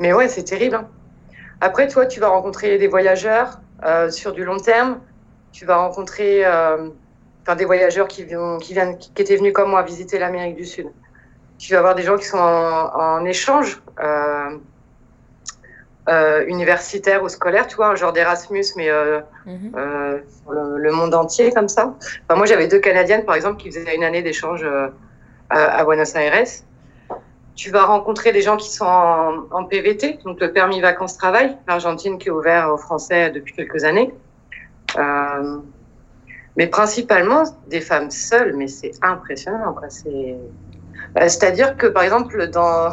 [0.03, 0.75] mais ouais, c'est terrible.
[0.75, 0.89] Hein.
[1.61, 4.99] Après, toi, tu vas rencontrer des voyageurs euh, sur du long terme.
[5.53, 6.89] Tu vas rencontrer euh,
[7.57, 10.89] des voyageurs qui, viennent, qui, viennent, qui étaient venus comme moi visiter l'Amérique du Sud.
[11.59, 14.59] Tu vas avoir des gens qui sont en, échange euh,
[16.49, 18.91] universitaire ou scolaire, tu vois, un genre d'Erasmus, mais
[19.47, 19.71] mhm.
[20.51, 21.95] le, monde entier comme ça.
[22.29, 24.67] moi, j'avais deux Canadiennes, par exemple, qui faisaient une année d'échange
[25.49, 26.45] à Buenos Aires
[27.55, 32.29] tu vas rencontrer des gens qui sont en, PVT, donc le permis vacances-travail, l'Argentine qui
[32.29, 34.13] est ouvert aux Français depuis quelques années.
[34.99, 35.59] Euh,
[36.57, 39.75] mais principalement des femmes seules, mais c'est impressionnant.
[41.15, 42.93] Bah, c'est-à-dire que par exemple, dans...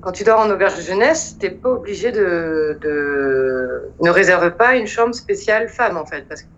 [0.00, 2.78] quand tu dors en auberge de jeunesse, tu n'es pas obligé de...
[2.80, 3.90] de...
[4.00, 6.48] ne réserve pas une chambre spéciale femme en fait, parce que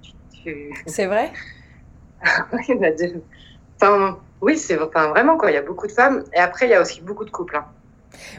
[0.86, 1.32] C'est vrai?
[3.80, 5.51] enfin, oui, c'est enfin, vraiment quoi.
[5.51, 7.57] Il y a beaucoup de femmes et après il y a aussi beaucoup de couples.
[7.57, 7.66] Hein.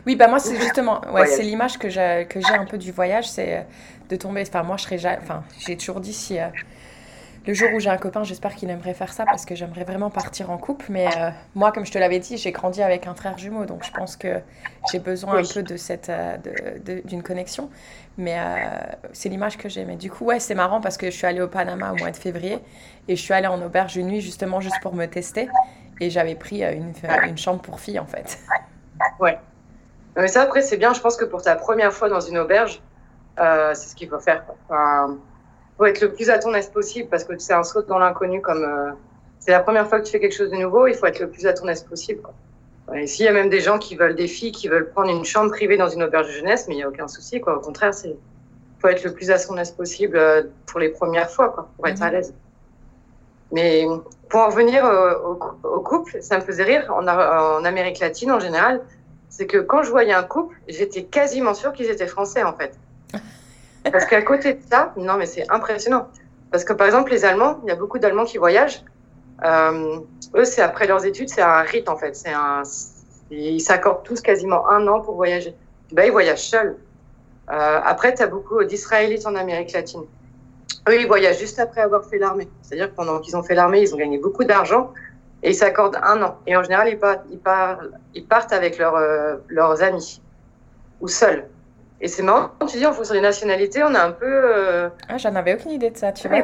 [0.06, 2.91] Oui, bah moi, c'est justement, ouais, c'est l'image que j'ai, que j'ai un peu du
[2.91, 3.66] voyage, c'est
[4.10, 4.43] de tomber.
[4.48, 6.39] Enfin, moi, je serais Enfin, j'ai toujours dit si.
[6.39, 6.48] Euh,
[7.45, 10.10] le jour où j'ai un copain, j'espère qu'il aimerait faire ça parce que j'aimerais vraiment
[10.10, 10.88] partir en couple.
[10.89, 13.86] Mais euh, moi, comme je te l'avais dit, j'ai grandi avec un frère jumeau, donc
[13.86, 14.41] je pense que
[14.91, 16.36] j'ai besoin un peu de cette, euh,
[17.06, 17.70] d'une connexion.
[18.18, 18.38] Mais
[19.14, 19.86] c'est l'image que j'ai.
[19.86, 22.12] Mais du coup, ouais, c'est marrant parce que je suis allée au Panama au mois
[22.12, 22.60] de février
[23.08, 25.48] et je suis allée en auberge une nuit justement juste pour me tester
[26.00, 26.93] et j'avais pris une,
[27.28, 28.39] une chambre pour filles en fait.
[29.20, 29.39] Ouais.
[30.16, 30.93] Mais ça, après, c'est bien.
[30.93, 32.82] Je pense que pour ta première fois dans une auberge,
[33.39, 34.43] euh, c'est ce qu'il faut faire.
[34.68, 35.18] Enfin,
[35.78, 38.41] faut être le plus à ton aise possible parce que c'est un saut dans l'inconnu.
[38.41, 38.91] Comme euh,
[39.39, 41.30] c'est la première fois que tu fais quelque chose de nouveau, il faut être le
[41.30, 42.22] plus à ton aise possible.
[42.22, 42.34] Quoi.
[42.95, 45.26] Et s'il y a même des gens qui veulent des filles qui veulent prendre une
[45.26, 47.39] chambre privée dans une auberge de jeunesse, mais il n'y a aucun souci.
[47.39, 47.58] Quoi.
[47.58, 48.16] Au contraire, c'est
[48.80, 51.88] faut être le plus à son aise possible euh, pour les premières fois, quoi, pour
[51.88, 52.14] être à mhm.
[52.14, 52.34] l'aise.
[53.52, 53.86] Mais
[54.30, 54.84] pour en revenir
[55.64, 56.93] au, couple, ça me faisait rire.
[56.93, 58.82] En, Amérique latine, en général,
[59.30, 62.78] c'est que quand je voyais un couple, j'étais quasiment sûre qu'ils étaient français, en fait.
[63.91, 66.08] Parce qu'à côté de ça, non, mais c'est impressionnant.
[66.52, 68.84] Parce que par exemple, les Allemands, il y a beaucoup d'Allemands qui voyagent.
[69.45, 70.00] Euh,
[70.36, 72.22] eux, c'est après leurs études, c'est un rite, en fait.
[73.30, 75.56] Ils s'accordent tous quasiment un an pour voyager.
[75.91, 76.78] Ben, ils voyagent seuls.
[77.50, 80.04] Euh, après, tu as beaucoup d'Israélites en Amérique latine.
[80.89, 82.47] Eux, ils voyagent juste après avoir fait l'armée.
[82.61, 84.93] C'est-à-dire que pendant qu'ils ont fait l'armée, ils ont gagné beaucoup d'argent
[85.43, 86.38] et ils s'accordent un an.
[86.47, 87.82] Et en général, ils partent, ils partent,
[88.15, 90.22] ils partent avec leurs, euh, leurs amis
[91.01, 91.47] ou seuls.
[91.99, 94.26] Et c'est marrant, tu dis, en fonction des nationalités, on a un peu.
[94.28, 94.89] Euh...
[95.09, 96.43] Ah, j'en avais aucune idée de ça, tu vois.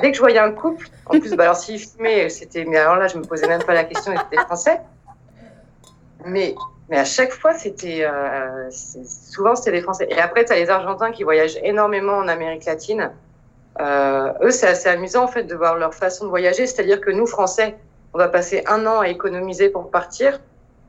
[0.00, 2.64] Dès que je voyais un couple, en plus, bah, alors s'ils fumaient, c'était.
[2.64, 4.80] Mais alors là, je me posais même pas la question, ils étaient français.
[6.24, 6.54] Mais,
[6.88, 8.06] mais à chaque fois, c'était.
[8.06, 10.08] Euh, souvent, c'était des Français.
[10.10, 13.12] Et après, tu as les Argentins qui voyagent énormément en Amérique latine.
[13.80, 16.66] Euh, eux, c'est assez amusant, en fait, de voir leur façon de voyager.
[16.66, 17.76] C'est-à-dire que nous, Français,
[18.14, 20.40] on va passer un an à économiser pour partir.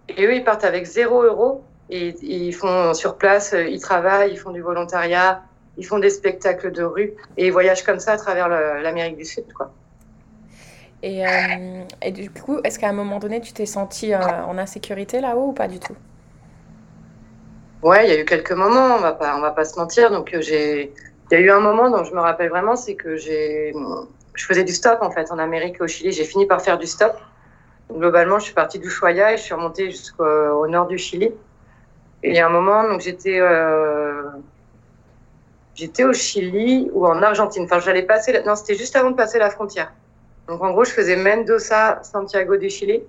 [0.10, 1.64] Et eux, ils partent avec zéro euro.
[1.90, 5.44] Et, ils font sur place, euh, ils travaillent, ils font du volontariat,
[5.78, 7.14] ils font des spectacles de rue.
[7.38, 9.52] Et ils voyagent comme ça à travers l'Amérique du Sud.
[9.54, 9.72] Quoi.
[11.04, 14.58] Et, euh, et du coup, est-ce qu'à un moment donné, tu t'es senti euh, en
[14.58, 15.96] insécurité là-haut ou pas du tout?
[17.84, 20.10] Ouais, il y a eu quelques moments, on va pas, on va pas se mentir.
[20.10, 20.92] Donc, j'ai,
[21.30, 23.74] il y a eu un moment dont je me rappelle vraiment, c'est que j'ai,
[24.34, 26.12] je faisais du stop en fait en Amérique et au Chili.
[26.12, 27.18] J'ai fini par faire du stop.
[27.92, 31.32] Globalement, je suis partie d'Ushuaia et je suis remontée jusqu'au nord du Chili.
[32.24, 34.24] Et il y a un moment, donc j'étais euh,
[35.76, 37.64] j'étais au Chili ou en Argentine.
[37.64, 38.42] Enfin, j'allais passer.
[38.46, 39.94] Non, c'était juste avant de passer la frontière.
[40.48, 43.04] Donc en gros, je faisais Mendoza, Santiago du Chili.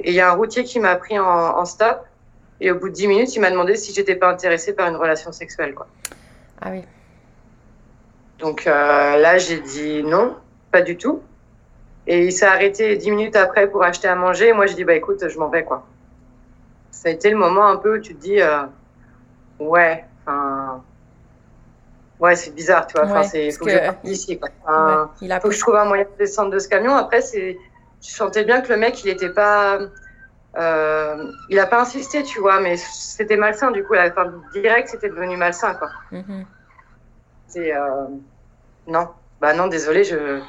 [0.00, 2.04] Et il y a un routier qui m'a pris en, stop.
[2.60, 4.96] Et au bout de 10 minutes, il m'a demandé si j'étais pas intéressée par une
[4.96, 5.74] relation sexuelle.
[5.74, 5.86] Quoi.
[6.60, 6.82] Ah oui.
[8.38, 10.36] Donc euh, là, j'ai dit non
[10.70, 11.22] pas du tout.
[12.06, 14.52] Et il s'est arrêté dix minutes après pour acheter à manger.
[14.52, 15.86] moi, j'ai dit, bah écoute, je m'en vais, quoi.
[16.90, 18.64] Ça a été le moment un peu où tu te dis, euh,
[19.58, 20.82] ouais, enfin,
[22.20, 23.06] ouais, c'est bizarre, tu vois.
[23.06, 24.50] Enfin, c'est, faut que, je parte d'ici, quoi.
[25.22, 26.94] il a faut que je trouve un moyen de descendre de ce camion.
[26.94, 27.56] Après, c'est,
[28.02, 29.78] je sentais bien que le mec, il était pas,
[30.56, 34.88] euh, il a pas insisté, tu vois, mais c'était malsain, du coup, la fin direct,
[34.88, 35.88] c'était devenu malsain, quoi.
[36.12, 36.44] Mm-hmm.
[37.56, 38.06] Euh,
[38.86, 39.08] non,
[39.40, 40.40] bah non, désolé, je,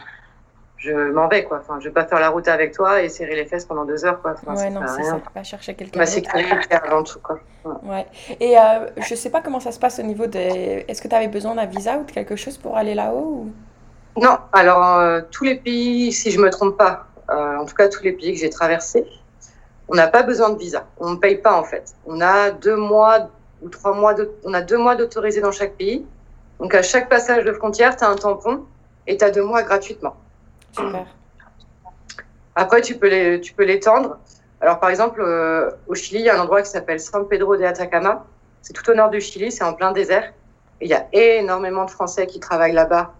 [0.78, 1.60] je m'en vais, quoi.
[1.60, 4.06] Enfin, je vais pas faire la route avec toi et serrer les fesses pendant deux
[4.06, 4.36] heures, quoi.
[4.48, 5.20] ouais, non, c'est ça.
[5.34, 6.00] Pas chercher quelqu'un.
[6.00, 7.40] Ma sécurité avant tout, quoi.
[7.84, 8.06] Ouais.
[8.40, 10.86] Et euh, je sais pas comment ça se passe au niveau des.
[10.88, 13.52] Est-ce que tu avais besoin d'un visa ou de quelque chose pour aller là-haut ou...
[14.22, 14.38] Non.
[14.54, 18.04] Alors, euh, tous les pays, si je me trompe pas, euh, en tout cas tous
[18.04, 19.06] les pays que j'ai traversés,
[19.88, 20.86] on n'a pas besoin de visa.
[21.00, 21.96] On ne paye pas, en fait.
[22.06, 23.30] On a deux mois
[23.62, 24.32] ou trois mois de...
[24.44, 26.06] On a deux mois d'autorisé dans chaque pays.
[26.60, 28.66] Donc, à chaque passage de frontière, tu as un tampon
[29.08, 30.16] et tu as deux mois gratuitement.
[30.72, 31.06] Super.
[32.56, 34.18] Après, tu peux les, tu peux l'étendre.
[34.62, 37.58] Alors, par exemple, euh, au Chili, il y a un endroit qui s'appelle San Pedro
[37.58, 38.26] de Atacama.
[38.62, 40.32] C'est tout au nord du Chili, c'est en plein désert.
[40.82, 43.14] Il y a énormément de Français qui travaillent là-bas,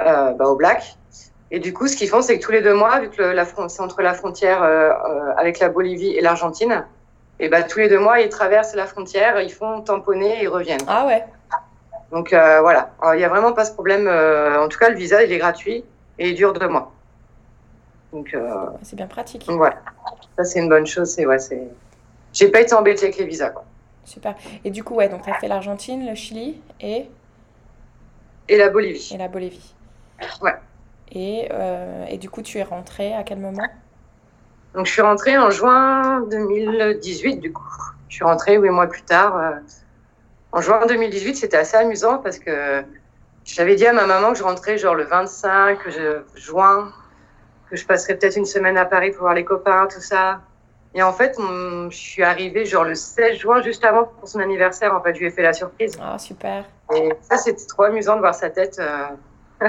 [0.00, 0.96] euh, bah, au Black.
[1.50, 3.44] Et du coup, ce qu'ils font, c'est que tous les deux mois, vu que la
[3.44, 4.90] c'est entre la frontière euh,
[5.36, 6.84] avec la Bolivie et l'Argentine,
[7.38, 10.48] et bah, tous les deux mois, ils traversent la frontière, ils font tamponner et ils
[10.48, 10.84] reviennent.
[10.88, 11.24] Ah ouais.
[12.12, 14.08] Donc voilà, il n'y a vraiment pas ce problème.
[14.08, 15.84] en tout cas, le visa, il est gratuit
[16.18, 16.92] et il dure deux mois.
[18.12, 19.46] Donc, euh, c'est bien pratique.
[19.46, 19.76] Donc, voilà,
[20.36, 21.10] ça c'est une bonne chose.
[21.10, 21.68] C'est ouais, c'est.
[22.32, 23.50] J'ai pas été embêtée avec les visas.
[23.50, 23.64] Quoi.
[24.04, 24.34] Super.
[24.64, 27.06] Et du coup, ouais, donc tu as fait l'Argentine, le Chili et?
[28.48, 29.10] Et la Bolivie.
[29.14, 29.74] Et la Bolivie.
[30.40, 30.54] Ouais.
[31.12, 33.66] Et, euh, et du coup, tu es rentrée à quel moment?
[34.74, 37.68] Donc, je suis rentrée en juin 2018, du coup.
[38.08, 39.36] Je suis rentrée huit mois plus tard.
[39.36, 39.50] Euh,
[40.56, 42.82] en juin 2018, c'était assez amusant parce que
[43.44, 45.78] j'avais dit à ma maman que je rentrais genre le 25
[46.34, 46.92] juin,
[47.68, 50.40] que je passerais peut-être une semaine à Paris pour voir les copains, tout ça.
[50.94, 54.94] Et en fait, je suis arrivée genre le 16 juin, juste avant pour son anniversaire.
[54.94, 55.98] En fait, je lui ai fait la surprise.
[56.02, 56.64] Ah, super.
[56.94, 58.80] Et ça, c'était trop amusant de voir sa tête.
[58.80, 59.68] Euh...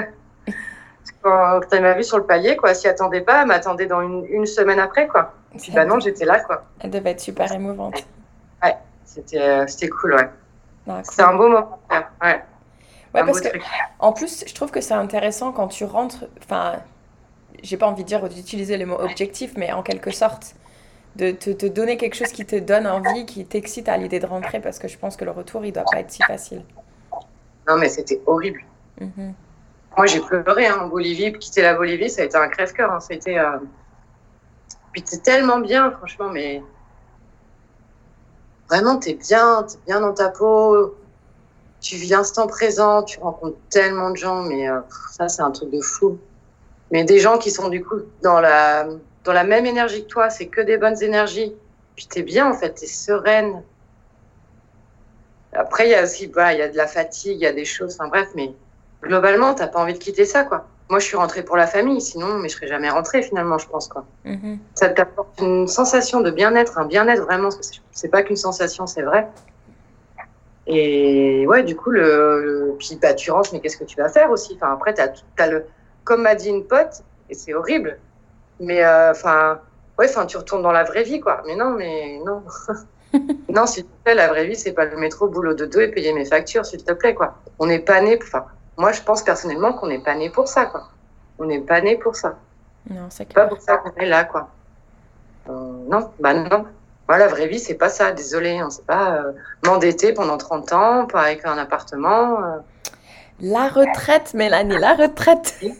[1.20, 4.24] Quand elle m'a vu sur le palier, quoi, s'y attendait pas, elle m'attendait dans une,
[4.30, 5.34] une, semaine après, quoi.
[5.58, 6.64] Puis bah non, j'étais là, quoi.
[6.80, 8.06] Elle devait être super émouvante.
[8.62, 10.28] Ouais, c'était euh, c'était cool, ouais.
[10.88, 11.78] Ah, C'est un beau moment.
[11.90, 12.42] Ouais.
[13.14, 13.48] Ouais, parce que,
[13.98, 16.76] en plus, je trouve que c'est intéressant quand tu rentres, enfin,
[17.62, 20.54] j'ai pas envie de dire d'utiliser le mot objectif, mais en quelque sorte,
[21.16, 24.26] de te, te, donner quelque chose qui te donne envie, qui t'excite à l'idée de
[24.26, 26.62] rentrer, parce que je pense que le retour, il doit pas être si facile.
[27.66, 28.62] Non, mais c'était horrible.
[29.00, 29.32] Mm-hmm.
[29.96, 31.32] Moi, j'ai pleuré hein, en Bolivie.
[31.32, 32.92] Quitter la Bolivie, ça a été un crève-cœur.
[32.92, 33.00] Hein.
[33.00, 33.38] C'était.
[33.38, 33.58] Euh...
[34.92, 36.62] Puis t'es tellement bien, franchement, mais.
[38.68, 40.94] Vraiment, t'es bien, t'es bien dans ta peau.
[41.80, 44.80] Tu vis instant présent, tu rencontres tellement de gens, mais euh,
[45.12, 46.18] ça, c'est un truc de fou.
[46.90, 48.88] Mais des gens qui sont du coup dans la,
[49.24, 51.54] dans la même énergie que toi, c'est que des bonnes énergies.
[51.96, 53.62] Puis t'es bien, en fait, t'es sereine.
[55.52, 57.52] Après, il y a aussi, bah, il y a de la fatigue, il y a
[57.52, 58.54] des choses, enfin bref, mais
[59.02, 60.66] globalement, t'as pas envie de quitter ça, quoi.
[60.90, 63.68] Moi, je suis rentrée pour la famille, sinon, mais je serais jamais rentrée finalement, je
[63.68, 64.06] pense, quoi.
[64.24, 64.58] Mm-hmm.
[64.74, 68.86] Ça t'apporte une sensation de bien-être, un bien-être vraiment, parce que c'est pas qu'une sensation,
[68.86, 69.28] c'est vrai.
[70.66, 74.30] Et ouais, du coup, le, puis bah, tu rentres, mais qu'est-ce que tu vas faire
[74.30, 74.54] aussi?
[74.56, 75.08] Enfin, après, t'as,
[75.38, 75.64] as le,
[76.04, 77.98] comme m'a dit une pote, et c'est horrible,
[78.60, 79.60] mais euh, enfin,
[79.98, 81.42] ouais, enfin, tu retournes dans la vraie vie, quoi.
[81.46, 82.42] Mais non, mais non.
[83.48, 85.88] non, s'il te plaît, la vraie vie, c'est pas le métro, boulot de dos et
[85.88, 87.38] payer mes factures, s'il te plaît, quoi.
[87.58, 88.44] On n'est pas né, enfin,
[88.78, 90.88] moi, je pense personnellement qu'on n'est pas né pour ça, quoi.
[91.40, 92.36] On n'est pas né pour ça.
[92.88, 94.48] Non, c'est pas pour ça qu'on est là, quoi.
[95.50, 95.52] Euh,
[95.88, 96.64] non, bah non.
[97.08, 98.12] Moi, la vraie vie, c'est pas ça.
[98.12, 99.32] Désolé, on sait pas euh,
[99.64, 102.40] m'endetter pendant 30 ans, pas avec un appartement.
[102.40, 102.58] Euh.
[103.40, 105.56] La retraite, Mélanie, la retraite.
[105.60, 105.76] Putain,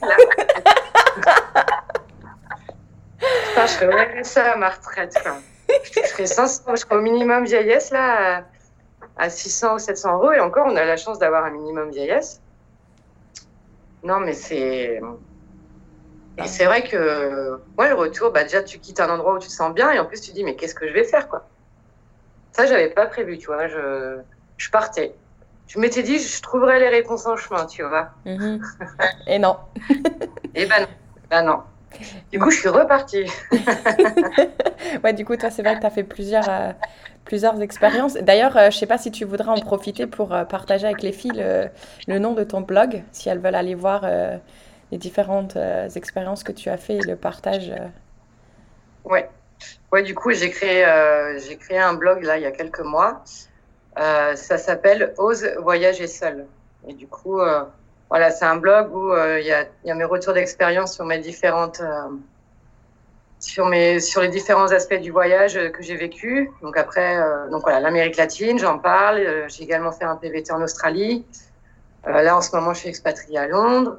[3.67, 5.37] je ferais ça à ma retraite, quoi.
[5.85, 8.43] Je serais 500, je au minimum vieillesse, là,
[9.17, 10.33] à 600 ou 700 euros.
[10.33, 12.41] Et encore, on a la chance d'avoir un minimum vieillesse.
[14.03, 15.01] Non, mais c'est.
[16.37, 19.49] Et c'est vrai que, ouais, le retour, bah, déjà, tu quittes un endroit où tu
[19.49, 21.51] te sens bien et en plus, tu dis, mais qu'est-ce que je vais faire, quoi?
[22.53, 23.67] Ça, j'avais pas prévu, tu vois.
[23.67, 24.21] Je,
[24.57, 25.17] je partais.
[25.67, 28.11] Je m'étais dit, je trouverais les réponses en chemin, tu vois.
[28.25, 28.61] Mhm.
[29.27, 29.59] Et non.
[30.55, 30.89] et ben non.
[31.31, 31.63] Ben non.
[32.31, 33.25] Du coup, je suis repartie.
[35.05, 36.73] ouais, du coup, toi, c'est vrai que tu as fait plusieurs, euh,
[37.29, 38.15] plusieurs expériences.
[38.15, 41.03] D'ailleurs, euh, je ne sais pas si tu voudrais en profiter pour euh, partager avec
[41.03, 41.45] les filles
[42.09, 44.05] le, nom de ton blog, si elles veulent aller voir
[44.91, 45.57] les différentes
[45.95, 47.73] expériences que tu as fait et le partage.
[49.05, 49.29] Ouais.
[49.93, 50.85] Ouais, du coup, j'ai créé,
[51.47, 53.23] j'ai créé un blog là il y a quelques mois.
[53.97, 56.47] ça s'appelle Ose voyager seul.
[56.89, 57.41] Et du coup,
[58.11, 61.05] voilà, c'est un blog où euh, il y, a, y, a, mes retours d'expérience sur
[61.05, 62.09] mes différentes, euh,
[63.41, 66.51] sur mes, sur les différents aspects du voyage que j'ai vécu.
[66.63, 69.47] Donc après, euh, donc voilà, l'Amérique latine, j'en parle.
[69.49, 71.25] j'ai également fait un PVT en Australie.
[72.07, 73.99] là, en ce moment, je suis expatriée à Londres.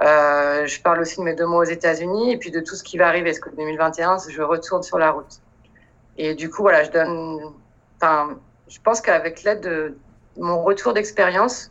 [0.00, 2.98] je parle aussi de mes deux mois aux États-Unis et puis de tout ce qui
[2.98, 3.30] va arriver.
[3.30, 5.40] Parce que 2021, je retourne sur la route.
[6.18, 7.52] Et du coup, voilà, je donne.
[8.00, 8.36] Enfin,
[8.68, 9.96] je pense qu'avec l'aide de
[10.36, 11.70] mon retour d'expérience,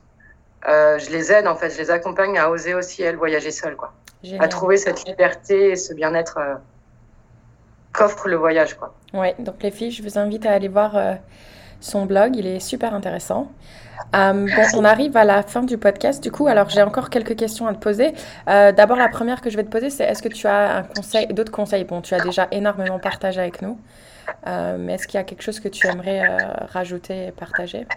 [0.68, 3.76] euh, je les aide en fait, je les accompagne à oser aussi elles voyager seules,
[3.76, 3.94] quoi,
[4.40, 6.56] à trouver cette liberté et ce bien-être euh,
[7.96, 8.94] qu'offre le voyage, quoi.
[9.14, 11.14] Ouais, donc les filles, je vous invite à aller voir euh,
[11.80, 13.52] son blog, il est super intéressant.
[14.14, 17.68] bon, on arrive à la fin du podcast, du coup, alors j'ai encore quelques questions
[17.68, 18.14] à te poser.
[18.46, 21.28] D'abord, la première que je vais te poser, c'est est-ce que tu as un conseil,
[21.28, 21.84] d'autres conseils?
[21.84, 23.78] Bon, tu as déjà énormément partagé avec nous,
[24.46, 26.22] mais est-ce qu'il y a quelque chose que tu aimerais
[26.72, 27.88] rajouter et partager?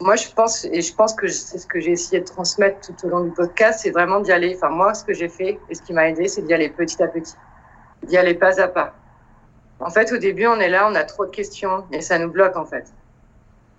[0.00, 3.06] Moi, je pense, et je pense que c'est ce que j'ai essayé de transmettre tout
[3.06, 4.54] au long du podcast, c'est vraiment d'y aller.
[4.56, 7.00] Enfin, moi, ce que j'ai fait et ce qui m'a aidé, c'est d'y aller petit
[7.02, 7.34] à petit,
[8.06, 8.94] d'y aller pas à pas.
[9.80, 12.30] En fait, au début, on est là, on a trop de questions et ça nous
[12.30, 12.92] bloque, en fait.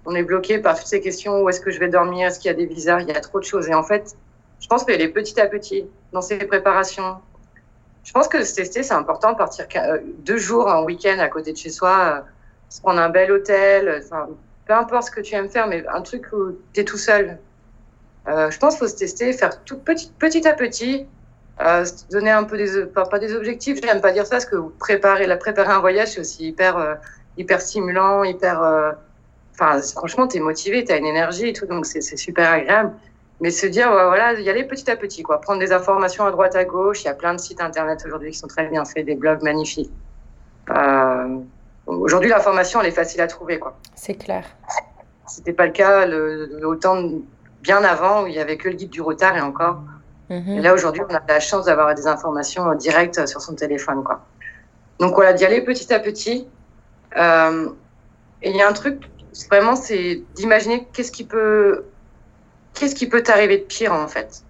[0.05, 2.51] On est bloqué par toutes ces questions où est-ce que je vais dormir, est-ce qu'il
[2.51, 3.67] y a des visas, il y a trop de choses.
[3.69, 4.15] Et en fait,
[4.59, 7.17] je pense qu'elle est petit à petit dans ces préparations.
[8.03, 11.53] Je pense que se tester, c'est important, partir euh, deux jours en week-end à côté
[11.53, 12.21] de chez soi, euh,
[12.69, 14.03] se prendre un bel hôtel,
[14.67, 17.39] peu importe ce que tu aimes faire, mais un truc où tu es tout seul.
[18.27, 21.05] Euh, je pense qu'il faut se tester, faire tout petit, petit à petit,
[21.61, 24.57] euh, donner un peu des, pas, pas des objectifs, j'aime pas dire ça, parce que
[24.79, 26.95] préparer, la préparer un voyage, c'est aussi hyper, euh,
[27.37, 28.91] hyper stimulant, hyper, euh,
[29.53, 32.93] enfin, franchement, tu es motivé, tu as une énergie et tout, donc c'est super agréable.
[33.41, 35.41] Mais se dire, voilà, y aller petit à petit, quoi.
[35.41, 37.03] Prendre des informations à droite, à gauche.
[37.03, 39.43] Il y a plein de sites internet aujourd'hui qui sont très bien faits, des blogs
[39.43, 39.91] magnifiques.
[40.69, 41.39] Euh,
[41.87, 43.59] Aujourd'hui, l'information, elle est facile à trouver.
[43.59, 43.77] quoi.
[43.95, 44.43] C'est clair.
[45.27, 47.03] C'était pas le cas le, autant
[47.61, 49.79] bien avant où il y avait que le guide du retard et encore.
[50.29, 50.57] Mhm.
[50.57, 54.03] Et là, aujourd'hui, on a la chance d'avoir des informations directes sur son téléphone.
[54.03, 54.25] quoi.
[54.99, 56.47] Donc voilà, d'y aller petit à petit.
[57.17, 57.69] Euh,
[58.41, 59.01] et il y a un truc,
[59.49, 61.85] vraiment, c'est d'imaginer qu'est-ce qui peut,
[62.73, 64.43] qu'est-ce qui peut t'arriver de pire en fait.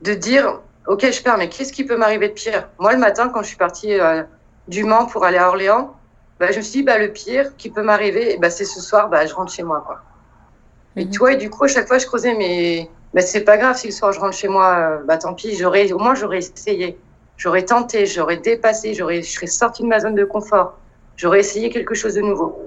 [0.00, 2.68] De dire, ok, je perds, mais qu'est-ce qui peut m'arriver de pire?
[2.78, 4.22] Moi, le matin, quand je suis partie euh,
[4.68, 5.96] du Mans pour aller à Orléans,
[6.38, 9.08] bah, je me suis dit, bah, le pire qui peut m'arriver, bah, c'est ce soir,
[9.08, 9.82] bah, je rentre chez moi.
[9.86, 10.00] Quoi.
[10.96, 12.34] Et tu vois, et du coup, à chaque fois, je creusais,
[13.14, 15.56] mais c'est pas grave si le soir je rentre chez moi, euh, bah, tant pis,
[15.56, 16.98] j'aurais, au moins j'aurais essayé.
[17.36, 20.78] J'aurais tenté, j'aurais dépassé, j'aurais, je serais sortie de ma zone de confort.
[21.16, 22.58] J'aurais essayé quelque chose de nouveau.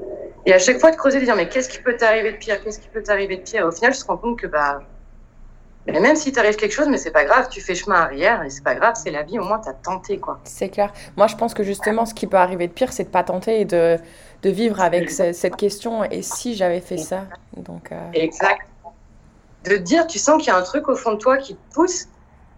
[0.45, 2.61] Et à chaque fois de creuser, de dire, mais qu'est-ce qui peut t'arriver de pire?
[2.63, 3.65] Qu'est-ce qui peut t'arriver de pire?
[3.65, 4.79] Au final, je te rends compte que, bah,
[5.85, 8.49] mais même si t'arrive quelque chose, mais c'est pas grave, tu fais chemin arrière et
[8.49, 10.39] c'est pas grave, c'est la vie, au moins t'as tenté, quoi.
[10.43, 10.91] C'est clair.
[11.15, 13.61] Moi, je pense que justement, ce qui peut arriver de pire, c'est de pas tenter
[13.61, 13.97] et de,
[14.41, 16.03] de vivre avec cette question.
[16.03, 17.25] Et si j'avais fait ça?
[17.55, 17.91] Donc.
[17.91, 18.11] Euh...
[18.13, 18.61] Exact.
[19.65, 21.73] De dire, tu sens qu'il y a un truc au fond de toi qui te
[21.73, 22.07] pousse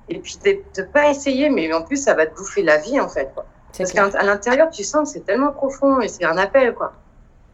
[0.10, 3.10] et puis de, pas essayer, mais en plus, ça va te bouffer la vie, en
[3.10, 3.32] fait.
[3.34, 3.46] Quoi.
[3.78, 6.94] Parce qu'à l'intérieur, tu sens que c'est tellement profond et c'est un appel, quoi.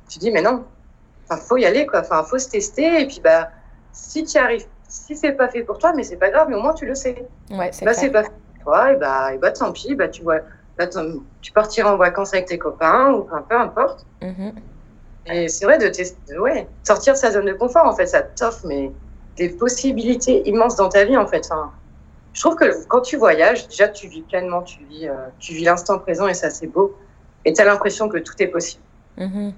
[0.10, 0.64] Tu dis, mais non,
[1.30, 2.02] enfin, faut y aller, quoi.
[2.02, 3.50] Enfin, faut se tester et puis, bah,
[3.92, 6.62] si tu arrives si c'est pas fait pour toi, mais c'est pas grave, mais au
[6.62, 7.28] moins tu le sais.
[7.50, 8.32] Ouais, c'est bah, c'est pas fait
[8.64, 10.40] pour toi, et bah, et bah tant pis, bah, tu, vois,
[10.78, 10.88] bah,
[11.42, 14.06] tu partiras en vacances avec tes copains ou peu, importe.
[14.22, 14.54] Mm-hmm.
[15.28, 18.22] Et c'est vrai de, tester, ouais, sortir de sa zone de confort, en fait, ça
[18.22, 18.92] t'offre mais
[19.38, 21.46] des possibilités immenses dans ta vie, en fait.
[21.46, 21.72] Enfin,
[22.34, 25.64] je trouve que quand tu voyages, déjà, tu vis pleinement, tu vis, euh, tu vis
[25.64, 26.98] l'instant présent et ça, c'est beau.
[27.46, 28.84] Et tu as l'impression que tout est possible.
[29.18, 29.52] Mm-hmm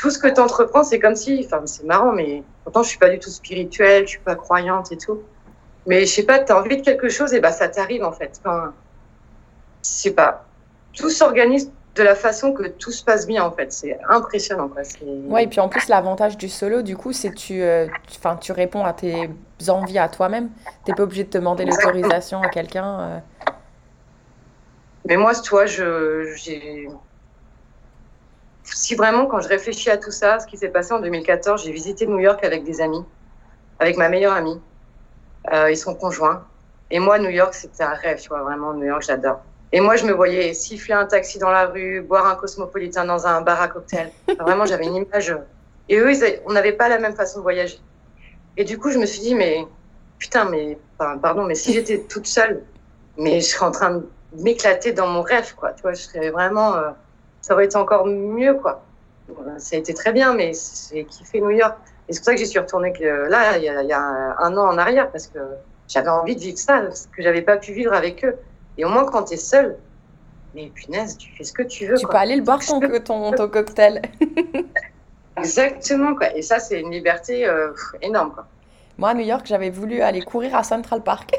[0.00, 2.98] tout ce que tu entreprends, c'est comme si, enfin, c'est marrant, mais pourtant, je suis
[2.98, 5.20] pas du tout spirituelle, je suis pas croyante et tout.
[5.86, 8.12] Mais je sais pas, tu as envie de quelque chose, et bah, ça t'arrive, en
[8.12, 8.40] fait.
[8.42, 8.72] Enfin,
[9.84, 10.46] je sais pas.
[10.94, 13.72] Tout s'organise de la façon que tout se passe bien, en fait.
[13.72, 14.82] C'est impressionnant, quoi.
[15.28, 17.86] Ouais, et puis en plus, l'avantage du solo, du coup, c'est que tu, euh,
[18.40, 19.28] tu réponds à tes
[19.68, 20.50] envies à toi-même.
[20.84, 23.00] T'es pas obligé de demander l'autorisation à quelqu'un.
[23.00, 23.18] Euh.
[25.06, 26.88] Mais moi, toi, je, j'ai
[28.74, 31.72] si vraiment, quand je réfléchis à tout ça, ce qui s'est passé en 2014, j'ai
[31.72, 33.04] visité New York avec des amis,
[33.78, 34.60] avec ma meilleure amie
[35.52, 36.44] euh, et son conjoint.
[36.90, 39.40] Et moi, New York, c'était un rêve, tu vois, vraiment, New York, j'adore.
[39.72, 43.26] Et moi, je me voyais siffler un taxi dans la rue, boire un cosmopolitain dans
[43.26, 44.10] un bar à cocktail.
[44.38, 45.36] vraiment, j'avais une image.
[45.88, 46.12] Et eux,
[46.46, 47.78] on n'avait pas la même façon de voyager.
[48.56, 49.64] Et du coup, je me suis dit, mais
[50.18, 52.62] putain, mais pardon, mais si j'étais toute seule,
[53.16, 54.08] mais je serais en train de
[54.38, 55.72] m'éclater dans mon rêve, quoi.
[55.72, 56.74] Tu vois, je serais vraiment.
[56.74, 56.90] Euh,
[57.40, 58.82] ça aurait été encore mieux, quoi.
[59.58, 60.52] Ça a été très bien, mais
[60.92, 61.76] j'ai kiffé New York.
[62.08, 62.92] Et c'est pour ça que j'y suis retournée
[63.28, 64.00] là, il y, a,
[64.38, 65.38] un an en arrière, parce que
[65.86, 68.36] j'avais envie de vivre ça, ce que j'avais pas pu vivre avec eux.
[68.80, 69.76] Et au moins, quand tu es seul,
[70.54, 71.98] mais punaise, tu fais ce que tu veux.
[71.98, 74.00] Tu peux aller le boire ton, ton, ton, cocktail.
[75.36, 76.34] Exactement, quoi.
[76.34, 78.46] Et ça, c'est une liberté euh, énorme, quoi.
[78.96, 81.34] Moi, à New York, j'avais voulu aller courir à Central Park.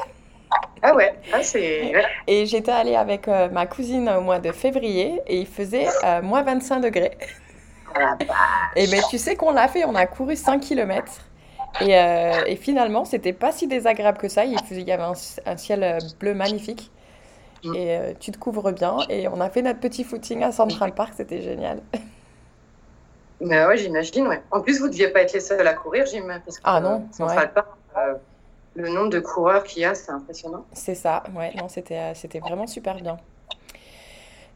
[0.82, 1.92] Ah ouais, ah, c'est.
[2.28, 6.22] Et j'étais allée avec euh, ma cousine au mois de février et il faisait euh,
[6.22, 7.18] moins 25 degrés.
[7.96, 8.16] Ah,
[8.76, 11.12] et mais tu sais qu'on l'a fait, on a couru 5 km.
[11.80, 11.92] Et,
[12.46, 14.44] et finalement, c'était pas si désagréable que ça.
[14.44, 15.02] Il, faisait, il y avait
[15.46, 16.92] un, ciel bleu magnifique.
[17.64, 17.74] Mm.
[17.74, 18.96] Et tu te couvres bien.
[19.08, 21.80] Et on a fait notre petit footing à Central Park, c'était génial.
[23.40, 24.42] Mais ouais, j'imagine, ouais.
[24.50, 26.42] En plus, vous ne deviez pas être les seuls à courir, j'imagine.
[26.64, 27.68] Ah non, Central Park,
[28.74, 30.64] le nombre de coureurs qu'il y a, c'est impressionnant.
[30.72, 33.18] C'est ça, ouais, non, c'était, euh, c'était vraiment super bien.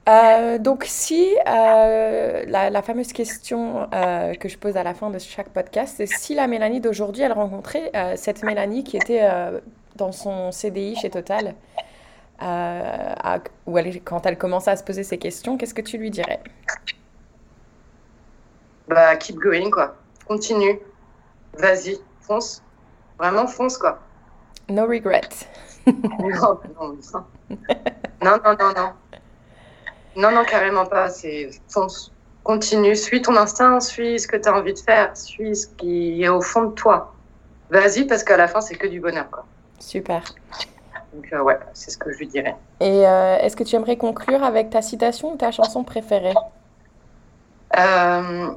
[0.08, 5.48] Euh, donc, si euh, la, fameuse question que je pose à la fin de chaque
[5.48, 9.28] podcast, c'est si la Mélanie d'aujourd'hui, elle rencontrait cette Mélanie qui était
[9.96, 11.54] dans son CDI chez Total,
[12.40, 16.40] ou elle, quand elle commençait à se poser ces questions, qu'est-ce que tu lui dirais?
[18.88, 19.96] Bah, keep going, quoi.
[20.26, 20.78] Continue.
[21.58, 22.62] Vas-y, fonce.
[23.18, 23.98] Vraiment, fonce, quoi.
[24.68, 25.28] No regret.
[25.86, 25.94] non,
[28.22, 28.92] non, non, non, non.
[30.16, 31.08] Non, non, carrément pas.
[31.08, 32.12] C'est fonce,
[32.42, 36.22] continue, suis ton instinct, suis ce que tu as envie de faire, suis ce qui
[36.22, 37.14] est au fond de toi.
[37.70, 39.28] Vas-y, parce qu'à la fin, c'est que du bonheur.
[39.30, 39.44] Quoi.
[39.78, 40.22] Super.
[41.16, 42.54] Donc, euh, ouais, c'est ce que je lui dirais.
[42.80, 46.34] Et euh, est-ce que tu aimerais conclure avec ta citation ou ta chanson préférée?
[47.78, 48.50] Euh,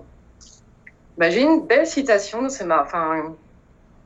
[1.18, 2.84] bah, J'ai une belle citation, c'est ma.
[2.84, 3.34] Enfin,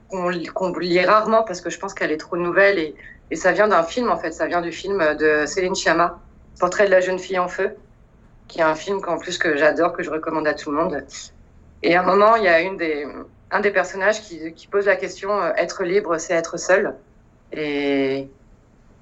[0.10, 2.96] qu'on lit rarement parce que je pense qu'elle est trop nouvelle et,
[3.32, 6.20] et ça vient d'un film en fait, ça vient du film de Céline Sciamma,
[6.60, 7.76] Portrait de la jeune fille en feu,
[8.48, 11.04] qui est un film qu'en plus que j'adore, que je recommande à tout le monde.
[11.82, 13.08] Et à un moment, il y a une des,
[13.50, 16.94] un des personnages qui, qui pose la question euh, être libre, c'est être seul.
[17.52, 18.28] Et,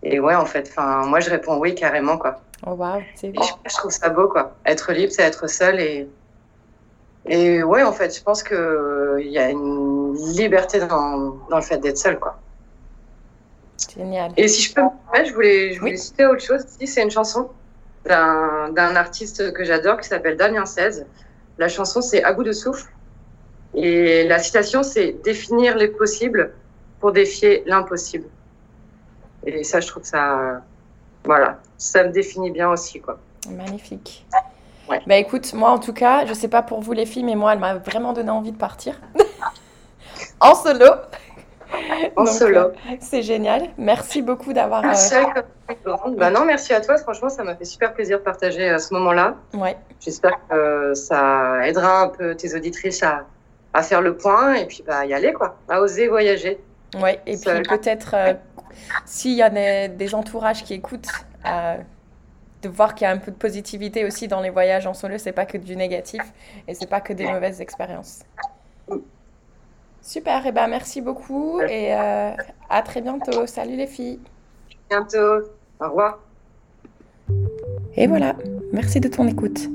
[0.03, 2.41] et ouais, en fait, enfin, moi je réponds oui carrément quoi.
[2.65, 4.55] Oh wow, c'est je, je, trouve ça beau quoi.
[4.65, 6.07] Être libre, c'est être seul et
[7.25, 8.57] et ouais, en fait, je pense qu'il
[9.19, 12.39] il y a une liberté dans, dans le fait d'être seul, quoi.
[13.95, 14.31] Génial.
[14.37, 16.63] Et si je peux me permettre, je voulais, je voulais citer autre chose.
[16.79, 17.49] Si c'est une chanson
[18.05, 21.05] d'un artiste que j'adore qui s'appelle Damien 16.
[21.57, 22.91] La chanson, c'est À bout de souffle.
[23.75, 26.53] Et la citation, c'est définir les possibles
[26.99, 28.25] pour défier l'impossible.
[29.45, 30.61] Et ça, je trouve que ça,
[31.23, 33.17] voilà, ça me définit bien aussi, quoi.
[33.49, 34.25] Magnifique.
[35.07, 37.53] Bah écoute, moi en tout cas, je sais pas pour vous les filles, mais moi,
[37.53, 38.99] elle m'a vraiment donné envie de partir
[40.39, 40.85] en solo.
[42.17, 42.59] En solo.
[42.59, 43.69] Euh, c'est génial.
[43.77, 44.81] Merci beaucoup d'avoir.
[44.81, 45.15] Merci.
[45.15, 45.95] Euh...
[46.17, 46.97] Bah non, merci à toi.
[46.97, 49.35] Franchement, ça m'a fait super plaisir de partager à euh, ce moment-là.
[49.53, 49.77] Ouais.
[50.01, 53.25] J'espère que ça aidera un peu tes auditrices à,
[53.73, 56.59] à faire le point et puis bah y aller quoi, à oser voyager.
[56.95, 57.21] Ouais.
[57.25, 58.33] Et puis peut-être euh,
[59.05, 59.49] s'il y a
[59.87, 61.09] des, entourages qui écoutent
[62.61, 65.17] de voir qu'il y a un peu de positivité aussi dans les voyages en solo,
[65.17, 66.21] c'est pas que du négatif
[66.67, 68.19] et c'est pas que des mauvaises expériences.
[70.01, 72.31] Super, et eh ben merci beaucoup et euh,
[72.69, 73.45] à très bientôt.
[73.45, 74.19] Salut les filles.
[74.89, 75.43] Bientôt.
[75.79, 76.19] Au revoir.
[77.95, 78.35] Et voilà,
[78.73, 79.69] merci de ton écoute.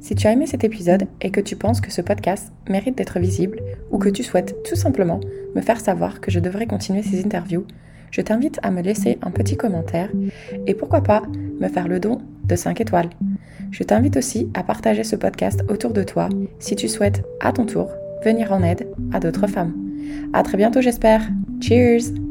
[0.00, 3.18] Si tu as aimé cet épisode et que tu penses que ce podcast mérite d'être
[3.18, 5.20] visible ou que tu souhaites tout simplement
[5.54, 7.66] me faire savoir que je devrais continuer ces interviews,
[8.10, 10.10] je t'invite à me laisser un petit commentaire
[10.66, 11.22] et pourquoi pas
[11.60, 13.10] me faire le don de 5 étoiles.
[13.70, 16.28] Je t'invite aussi à partager ce podcast autour de toi
[16.58, 17.90] si tu souhaites à ton tour
[18.24, 19.74] venir en aide à d'autres femmes.
[20.32, 21.28] À très bientôt j'espère.
[21.60, 22.27] Cheers!